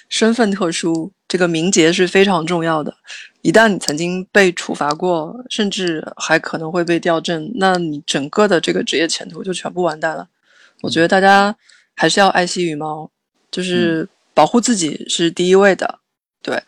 [0.08, 2.94] 身份特殊，这个名节是非常重要的。
[3.42, 10.28] 一旦你曾经被处罚过，甚至还可能会被调正，那你整个的这个职业前途就全部完蛋了。
[10.82, 11.54] 我觉得大家
[11.96, 13.10] 还是要爱惜羽毛。
[13.54, 16.00] 就是保护自己是第一位的，
[16.42, 16.60] 对，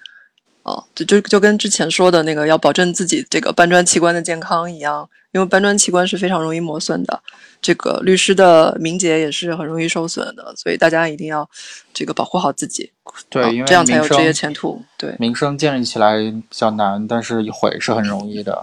[0.63, 7.21] 哦，就就就跟之前说的那个要保证自己这个搬砖器官的健康一样，因为搬砖器官是非常容易磨损的，
[7.61, 11.51] 这个律师的名节也是很容易受损的，所以大家一定要
[11.93, 12.93] 这个保护好自己，
[13.29, 14.81] 对，因为这样才有职业前途。
[14.97, 18.63] 对，名声建立起来比较难，但是毁是很容易的，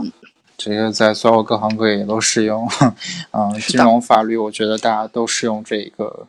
[0.57, 2.65] 这个在所有各行各业都适用，
[3.31, 6.25] 嗯， 金融法律我觉得大家都适用这一个。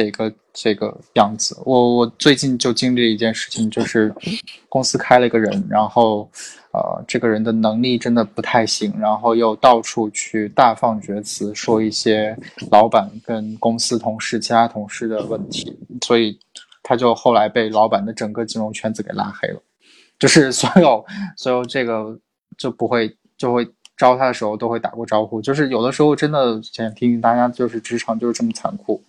[0.00, 4.14] 这个这个样子，我我最近就经历了一件事情，就是
[4.68, 6.30] 公司开了一个人，然后
[6.72, 12.34] 呃，这个人的能力真的不太行，然后又到处去大放厥词，说一些
[12.70, 16.38] 老板跟公司同事、其他同事的问题，所以
[16.82, 19.60] 他就后来被老板的整个金融圈子给拉黑了，
[20.18, 21.04] 就是 所有
[21.36, 22.18] 所有这个
[22.56, 29.02] 就不会就会招他的时候都会打过招呼，就是有的时候真的想提醒大家，就是职场就是这么残酷，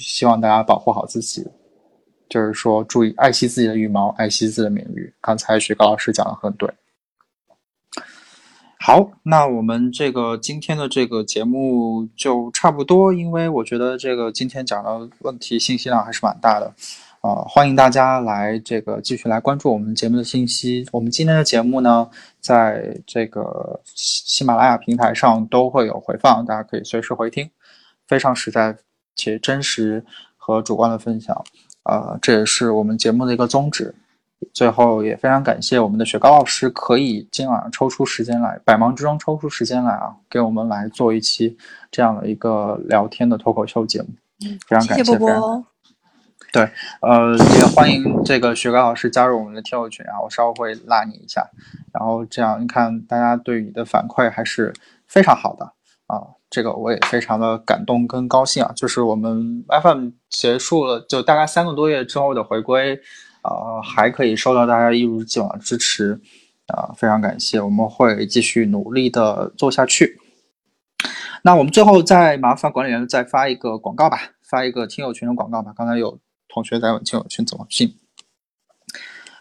[0.00, 1.46] 希望大家保护好自己。
[2.28, 5.12] 就是说，注意爱惜自己的羽毛，爱惜自己的名誉。
[5.20, 6.70] 刚才雪糕老师讲的很对。
[8.78, 16.72] 好，那我们这个今天的这个节目就差不多，因为我觉得这个今天讲的问题信息量还是蛮大的，
[17.20, 20.86] 啊，欢迎大家来这个继续来关注我们节目的信息。
[20.92, 22.08] 我们今天的节目呢，
[22.40, 27.50] 在这个喜马拉雅平台上都会有回放，大家可以随时回听，
[28.06, 28.74] 非常实在
[29.20, 30.04] 且真实
[30.36, 31.44] 和主观的分享。
[31.84, 33.94] 呃，这也是我们节目的一个宗旨。
[34.54, 41.58] 最后也非常感谢我们的雪糕老师，可以今晚上抽出时间来，百忙之中抽出时间来啊，给我们来做一期
[41.90, 44.08] 这样的一个聊天的脱口秀节目。
[44.66, 45.66] 非常感谢，谢波波。
[46.52, 46.62] 对，
[47.02, 51.46] 呃，也欢迎这个雪糕老师加入我们的听友群啊，我稍后会拉你一下。
[51.92, 54.72] 然后这样，你看大家对你的反馈还是
[55.06, 55.66] 非常好的
[56.06, 56.39] 啊。
[56.50, 63.00] 这个我也非常的感动跟高兴啊，就是我们 FM 结束了，就大概三个多月之后的回归，
[63.42, 66.20] 呃，还可以收到大家一如既往的支持，
[66.66, 70.18] 啊，非常感谢，我们会继续努力的做下去。
[71.42, 75.72] 那我们最后再麻烦管理员再发一个广告吧，发一个听友群的广告吧。
[75.76, 76.18] 刚才有
[76.48, 77.94] 同学在问听友群怎么进。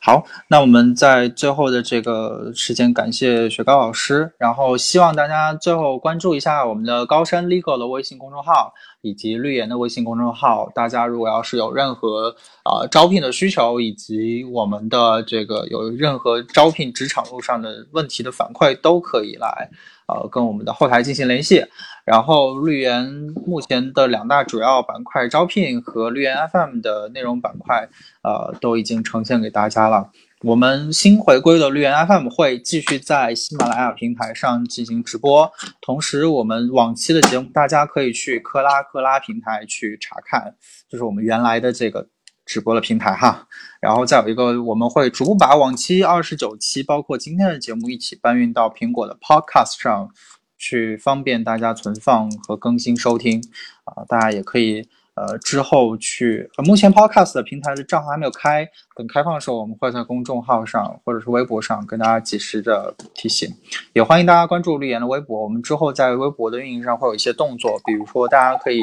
[0.10, 10.68] 好，那我们在最后的这个时间，感谢雪糕老师，然后希望大家最后关注一下我们的高山 legal 的微信公众号以及绿岩的微信公众号。
[10.74, 19.70] 大家如果要是有任何啊招聘的需求，以及我们的这个有任何招聘职场路上的问题的反馈，都可以来。
[20.10, 21.64] 呃，跟我们的后台进行联系，
[22.04, 23.06] 然后绿源
[23.46, 27.88] 目前的两大主要板块招聘和绿源 FM 的内容板块，
[28.24, 30.10] 呃，都已经呈现给大家了。
[30.42, 40.56] 我们新回归的绿源 FM 会继续在喜马拉雅平台上进行直播，同时我们往期的节目大家可以去克拉克拉平台去查看，
[40.90, 42.08] 就是我们原来的这个。
[42.50, 43.48] 直播的平台哈，
[43.80, 50.10] 然后再有一个，我们会逐步把往期二十九期，包括今天的节目一起搬运到苹果的 Podcast 上
[50.58, 53.40] 去，方便大家存放和更新收听
[53.84, 54.04] 啊。
[54.08, 63.48] 大家也可以呃之后去，目前 Podcast 的平台的账号还没有开，等开放的时候，我们会在公众号上或者是微博上跟大家及时的提醒。
[63.94, 68.82] 也欢迎大家关注绿岩的微博，我们之后在微博的运营上会有一些动作，比如说大家可以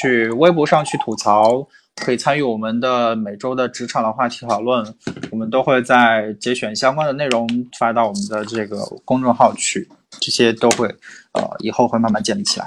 [0.00, 1.68] 去微博上去吐槽。
[1.96, 4.94] 可以参与我们的每周的职场的话题讨论，
[5.30, 7.48] 我们都会在节选相关的内容
[7.78, 9.88] 发到我们的这个公众号去，
[10.20, 10.86] 这些都会
[11.32, 12.66] 呃以后会慢慢建立起来。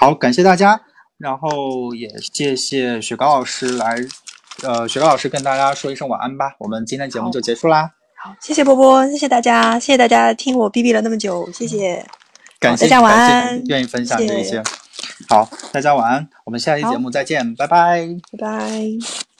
[0.00, 0.80] 好，感谢大家，
[1.18, 3.96] 然后也谢谢雪糕老师来，
[4.62, 7.90] 呃，雪糕老师跟大家说一声晚安吧，我们今天节目就结束啦。
[8.16, 12.04] 好，谢谢波波，谢谢大家，谢谢大家听我哔哔了那么久，谢谢，
[12.58, 14.62] 感谢大家晚安，愿意分享这些。
[15.28, 19.33] 好，大家晚安，我们下期节目再见，拜拜，拜拜。